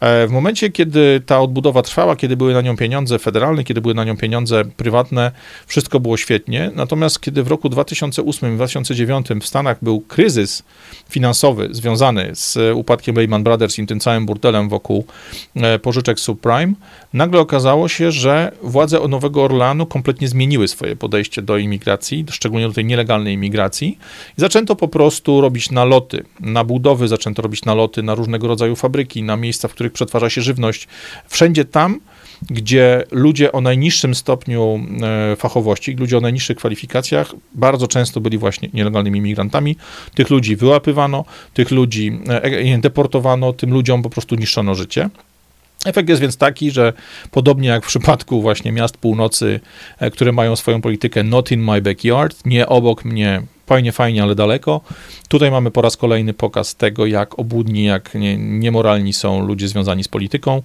[0.00, 4.04] W momencie, kiedy ta odbudowa trwała, kiedy były na nią pieniądze federalne, kiedy były na
[4.04, 5.32] nią pieniądze prywatne,
[5.66, 6.70] wszystko było świetnie.
[6.74, 10.62] Natomiast kiedy w roku 2008-2009 w Stanach był kryzys
[11.08, 15.04] finansowy związany z upadkiem Lehman Brothers i tym całym burdelem wokół
[15.56, 16.72] e, pożyczek subprime,
[17.12, 22.74] nagle okazało się, że władze Nowego Orleanu kompletnie zmieniły swoje podejście do imigracji, szczególnie do
[22.74, 23.98] tej nielegalnej imigracji
[24.38, 29.22] i zaczęto po prostu robić naloty na budowy, zaczęto robić naloty na różnego rodzaju fabryki,
[29.22, 30.88] na miejsca, w których przetwarza się żywność.
[31.28, 32.00] Wszędzie tam,
[32.42, 34.80] gdzie ludzie o najniższym stopniu
[35.32, 39.76] e, fachowości, ludzie o najniższych kwalifikacjach bardzo często byli właśnie nielegalnymi imigrantami.
[40.14, 41.24] Tych ludzi wyłapywano,
[41.54, 45.10] tych ludzi e, e, deportowano, tym ludziom po prostu niszczono życie.
[45.84, 46.92] Efekt jest więc taki, że
[47.30, 49.60] podobnie jak w przypadku właśnie miast północy,
[50.12, 54.80] które mają swoją politykę not in my backyard, nie obok mnie, fajnie, fajnie, ale daleko,
[55.28, 60.04] tutaj mamy po raz kolejny pokaz tego, jak obłudni, jak nie, niemoralni są ludzie związani
[60.04, 60.62] z polityką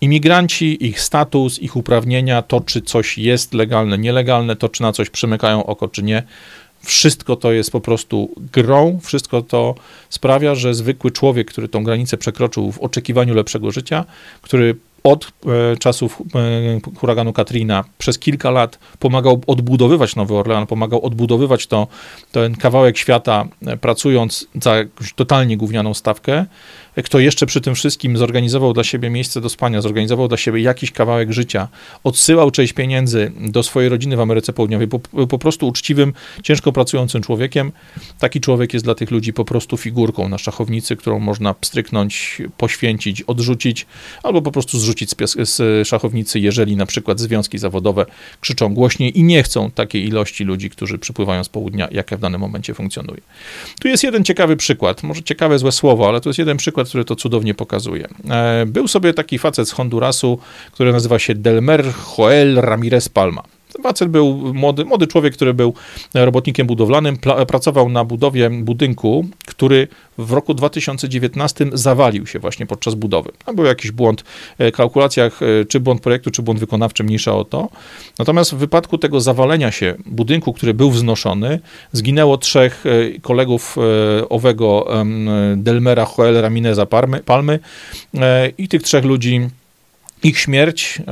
[0.00, 5.10] Imigranci, ich status, ich uprawnienia, to czy coś jest legalne, nielegalne, to czy na coś
[5.10, 6.22] przymykają oko, czy nie,
[6.82, 9.74] wszystko to jest po prostu grą, wszystko to
[10.10, 14.04] sprawia, że zwykły człowiek, który tą granicę przekroczył w oczekiwaniu lepszego życia,
[14.42, 21.04] który od e, czasów e, huraganu Katrina przez kilka lat pomagał odbudowywać Nowy Orlean, pomagał
[21.04, 21.86] odbudowywać to,
[22.32, 24.74] ten kawałek świata, e, pracując za
[25.16, 26.46] totalnie gównianą stawkę,
[27.02, 30.90] kto jeszcze przy tym wszystkim zorganizował dla siebie miejsce do spania, zorganizował dla siebie jakiś
[30.90, 31.68] kawałek życia,
[32.04, 37.22] odsyłał część pieniędzy do swojej rodziny w Ameryce Południowej, po, po prostu uczciwym, ciężko pracującym
[37.22, 37.72] człowiekiem,
[38.18, 43.22] taki człowiek jest dla tych ludzi po prostu figurką na szachownicy, którą można pstryknąć, poświęcić,
[43.22, 43.86] odrzucić,
[44.22, 48.06] albo po prostu zrzucić z, z szachownicy, jeżeli na przykład związki zawodowe
[48.40, 52.40] krzyczą głośniej i nie chcą takiej ilości ludzi, którzy przypływają z południa, jaka w danym
[52.40, 53.20] momencie funkcjonuje.
[53.80, 57.04] Tu jest jeden ciekawy przykład, może ciekawe złe słowo, ale to jest jeden przykład, który
[57.04, 58.08] to cudownie pokazuje.
[58.30, 60.38] E, był sobie taki facet z Hondurasu,
[60.72, 61.84] który nazywa się Delmer
[62.18, 63.42] Joel Ramirez Palma.
[63.82, 65.74] Facet był młody, młody człowiek, który był
[66.14, 67.16] robotnikiem budowlanym,
[67.48, 73.30] pracował na budowie budynku, który w roku 2019 zawalił się właśnie podczas budowy.
[73.44, 74.24] Tam był jakiś błąd
[74.58, 77.68] w kalkulacjach, e, czy błąd projektu, czy błąd wykonawczy, mniejsza o to.
[78.18, 81.60] Natomiast w wypadku tego zawalenia się budynku, który był wznoszony,
[81.92, 84.86] zginęło trzech e, kolegów e, owego
[85.56, 86.86] Delmera Joel Ramineza
[87.24, 87.58] Palmy
[88.58, 89.40] i tych trzech ludzi
[90.22, 91.02] ich śmierć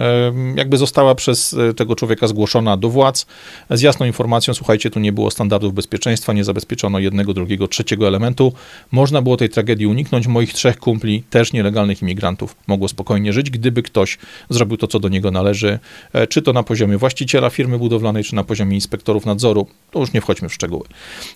[0.57, 3.27] jakby została przez e, tego człowieka zgłoszona do władz
[3.71, 8.53] z jasną informacją, słuchajcie, tu nie było standardów bezpieczeństwa, nie zabezpieczono jednego, drugiego, trzeciego elementu.
[8.93, 10.27] Można było tej tragedii uniknąć.
[10.27, 14.19] Moich trzech kumpli, też nielegalnych imigrantów, mogło spokojnie żyć, gdyby ktoś
[14.51, 15.79] zrobił to, co do niego należy,
[16.13, 19.67] e, czy to na poziomie właściciela firmy budowlanej, czy na poziomie inspektorów nadzoru.
[19.91, 20.85] To już nie wchodźmy w szczegóły.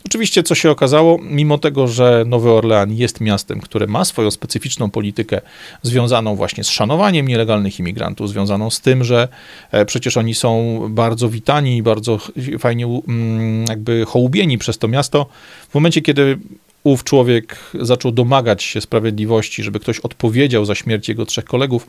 [0.06, 4.90] Oczywiście, co się okazało, mimo tego, że Nowy Orlean jest miastem, które ma swoją specyficzną
[4.90, 5.40] politykę
[5.82, 9.28] związaną właśnie z szanowaniem nielegalnych imigrantów, związaną z tym, że
[9.70, 12.18] e, przecież oni są bardzo witani i bardzo
[12.58, 15.26] fajnie mm, jakby hołubieni przez to miasto.
[15.68, 16.38] W momencie, kiedy
[16.84, 21.86] ów człowiek zaczął domagać się sprawiedliwości, żeby ktoś odpowiedział za śmierć jego trzech kolegów,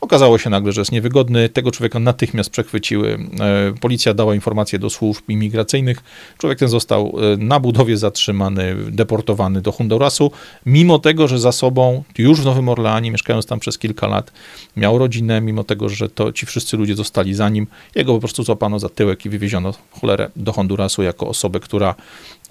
[0.00, 1.48] Okazało się nagle, że jest niewygodny.
[1.48, 3.18] Tego człowieka natychmiast przechwyciły.
[3.40, 5.98] E, policja dała informacje do służb imigracyjnych.
[6.38, 10.30] Człowiek ten został e, na budowie zatrzymany, deportowany do Hondurasu,
[10.66, 14.32] mimo tego, że za sobą już w Nowym Orleanie, mieszkając tam przez kilka lat,
[14.76, 17.66] miał rodzinę, mimo tego, że to ci wszyscy ludzie zostali za nim.
[17.94, 21.94] Jego po prostu złapano za tyłek i wywieziono cholerę do Hondurasu jako osobę, która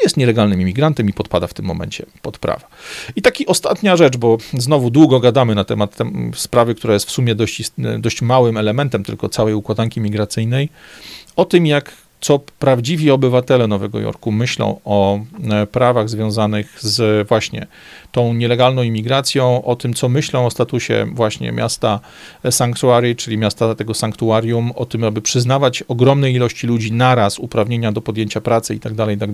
[0.04, 2.68] jest nielegalnym imigrantem i podpada w tym momencie pod prawa.
[3.16, 5.98] I taki ostatnia rzecz, bo znowu długo gadamy na temat
[6.36, 10.70] sprawy, która jest w sumie dość, dość małym elementem tylko całej układanki migracyjnej,
[11.36, 15.20] o tym, jak co prawdziwi obywatele Nowego Jorku myślą o
[15.52, 17.68] e, prawach związanych z właśnie
[18.12, 22.00] tą nielegalną imigracją, o tym, co myślą o statusie właśnie miasta
[22.50, 28.02] sanctuary, czyli miasta tego sanktuarium, o tym, aby przyznawać ogromnej ilości ludzi naraz uprawnienia do
[28.02, 29.30] podjęcia pracy i tak dalej, i tak.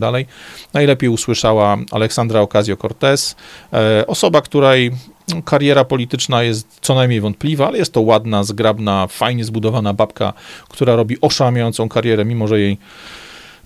[0.74, 3.36] Najlepiej usłyszała Aleksandra Ocasio-Cortez,
[3.74, 4.92] e, osoba, której
[5.46, 10.34] kariera polityczna jest co najmniej wątpliwa, ale jest to ładna, zgrabna, fajnie zbudowana babka,
[10.70, 12.78] która robi oszałamiającą karierę, mimo że jej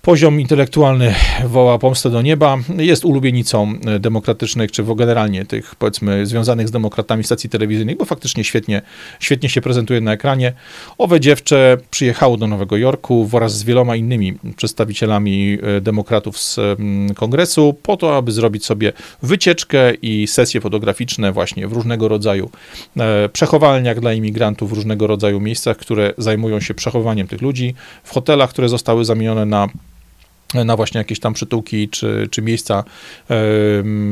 [0.07, 2.57] poziom intelektualny woła pomstę do nieba.
[2.77, 8.81] Jest ulubienicą demokratycznych, czy generalnie tych, powiedzmy, związanych z demokratami stacji telewizyjnych, bo faktycznie świetnie,
[9.19, 10.53] świetnie się prezentuje na ekranie.
[10.97, 16.59] Owe dziewczę przyjechało do Nowego Jorku wraz z wieloma innymi przedstawicielami e, demokratów z
[17.15, 18.93] kongresu po to, aby zrobić sobie
[19.23, 22.49] wycieczkę i sesje fotograficzne właśnie w różnego rodzaju
[22.97, 28.11] e, przechowalniach dla imigrantów, w różnego rodzaju miejscach, które zajmują się przechowywaniem tych ludzi, w
[28.11, 29.67] hotelach, które zostały zamienione na
[30.53, 32.83] na właśnie jakieś tam przytułki czy, czy miejsca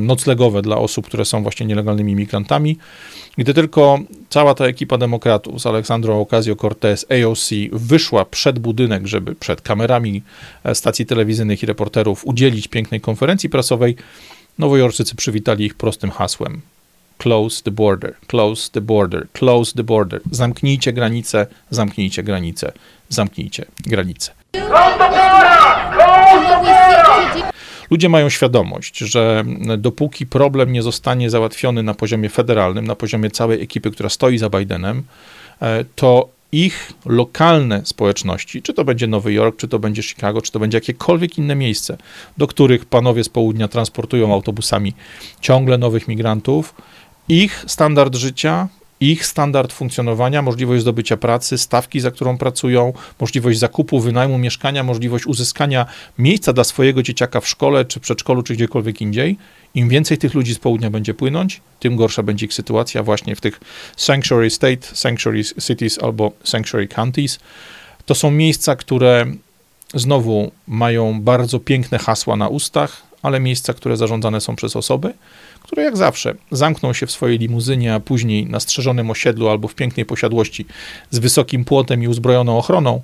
[0.02, 2.78] noclegowe dla osób, które są właśnie nielegalnymi imigrantami.
[3.38, 9.62] Gdy tylko cała ta ekipa demokratów z Aleksandrą Ocasio-Cortez, AOC, wyszła przed budynek, żeby przed
[9.62, 10.24] kamerami
[10.64, 13.96] e, stacji telewizyjnych i reporterów udzielić pięknej konferencji prasowej,
[14.60, 16.62] nowojorczycy przywitali ich prostym hasłem.
[17.18, 20.22] Close the border, close the border, close the border.
[20.32, 22.72] Zamknijcie granice, zamknijcie granice,
[23.10, 24.32] zamknijcie granice.
[27.92, 29.44] Ludzie mają świadomość, że
[29.78, 34.50] dopóki problem nie zostanie załatwiony na poziomie federalnym, na poziomie całej ekipy, która stoi za
[34.50, 35.04] Bidenem,
[35.62, 40.52] e, to ich lokalne społeczności, czy to będzie Nowy Jork, czy to będzie Chicago, czy
[40.52, 41.98] to będzie jakiekolwiek inne miejsce,
[42.38, 44.94] do których panowie z południa transportują autobusami
[45.42, 46.76] ciągle nowych migrantów,
[47.30, 48.68] ich standard życia
[49.00, 55.26] ich standard funkcjonowania, możliwość zdobycia pracy, stawki, za którą pracują, możliwość zakupu, wynajmu mieszkania, możliwość
[55.26, 55.86] uzyskania
[56.18, 59.38] miejsca dla swojego dzieciaka w szkole, czy przedszkolu, czy gdziekolwiek indziej.
[59.76, 63.42] Im więcej tych ludzi z południa będzie płynąć, tym gorsza będzie ich sytuacja właśnie w
[63.42, 63.60] tych
[63.98, 67.40] sanctuary state, sanctuary cities albo sanctuary counties.
[68.06, 69.26] To są miejsca, które
[69.94, 75.14] znowu mają bardzo piękne hasła na ustach, ale miejsca, które zarządzane są przez osoby,
[75.66, 79.76] które jak zawsze zamkną się w swojej limuzynie, a później na strzeżonym osiedlu albo w
[79.76, 80.66] pięknej posiadłości
[81.12, 83.02] z wysokim płotem i uzbrojoną ochroną,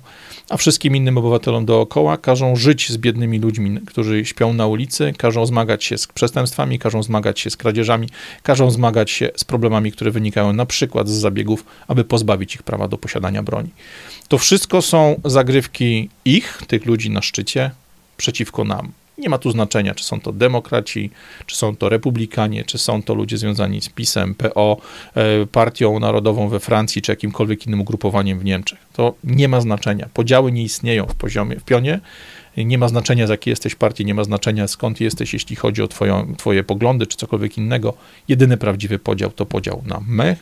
[0.50, 5.46] a wszystkim innym obywatelom dookoła każą żyć z biednymi ludźmi, którzy śpią na ulicy, każą
[5.46, 8.08] zmagać się z przestępstwami, każą zmagać się z kradzieżami,
[8.42, 12.88] każą zmagać się z problemami, które wynikają na przykład z zabiegów, aby pozbawić ich prawa
[12.88, 13.70] do posiadania broni.
[14.28, 17.70] To wszystko są zagrywki ich, tych ludzi na szczycie,
[18.16, 19.01] przeciwko nam.
[19.22, 21.10] Nie ma tu znaczenia, czy są to demokraci,
[21.46, 24.76] czy są to republikanie, czy są to ludzie związani z PiSem, PO,
[25.14, 28.78] e, Partią Narodową we Francji, czy jakimkolwiek innym ugrupowaniem w Niemczech.
[28.92, 30.08] To nie ma znaczenia.
[30.14, 32.00] Podziały nie istnieją w, poziomie, w pionie.
[32.56, 35.88] Nie ma znaczenia, z jakiej jesteś partii, nie ma znaczenia, skąd jesteś, jeśli chodzi o
[35.88, 37.94] twoją, twoje poglądy, czy cokolwiek innego.
[38.28, 40.36] Jedyny prawdziwy podział to podział na my,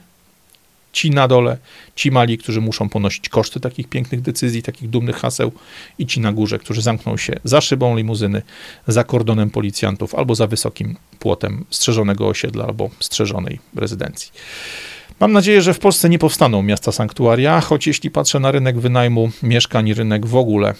[0.93, 1.59] ci na dole,
[1.97, 5.53] ci mali, którzy muszą ponosić koszty takich pięknych decyzji, takich dumnych haseł,
[5.99, 8.43] i ci na górze, którzy zamkną się za szybą limuzyny,
[8.86, 14.32] za kordonem policjantów albo za wysokim płotem strzeżonego osiedla albo strzeżonej rezydencji.
[15.20, 19.30] Mam nadzieję, że w Polsce nie powstaną miasta sanktuaria, choć jeśli patrzę na rynek wynajmu
[19.43, 20.74] mieszkań, rynek w ogóle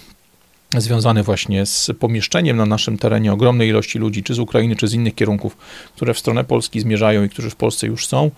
[0.79, 4.95] związany właśnie z pomieszczeniem na naszym terenie ogromnej ilości ludzi, czy z Ukrainy, czy z
[4.95, 5.57] innych kierunków,
[5.97, 8.31] które w stronę Polski zmierzają i którzy w Polsce już są,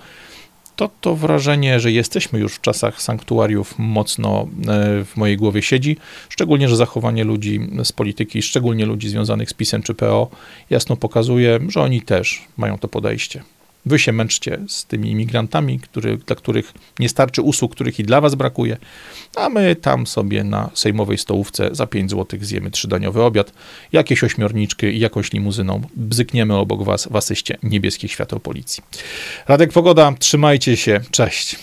[0.76, 5.96] to to wrażenie, że jesteśmy już w czasach sanktuariów mocno e, w mojej głowie siedzi,
[6.28, 10.30] szczególnie, że zachowanie ludzi z polityki, szczególnie ludzi związanych z PiSem czy PO,
[10.70, 13.42] jasno pokazuje, że oni też mają to podejście.
[13.86, 18.20] Wy się męczcie z tymi imigrantami, który, dla których nie starczy usług, których i dla
[18.20, 18.76] was brakuje,
[19.36, 23.52] a my tam sobie na sejmowej stołówce za 5 zł zjemy trzydaniowy obiad,
[23.92, 28.82] jakieś ośmiorniczki i jakąś limuzyną bzykniemy obok was w asyście niebieskich świateł policji.
[29.48, 31.56] Radek Pogoda, trzymajcie się, cześć.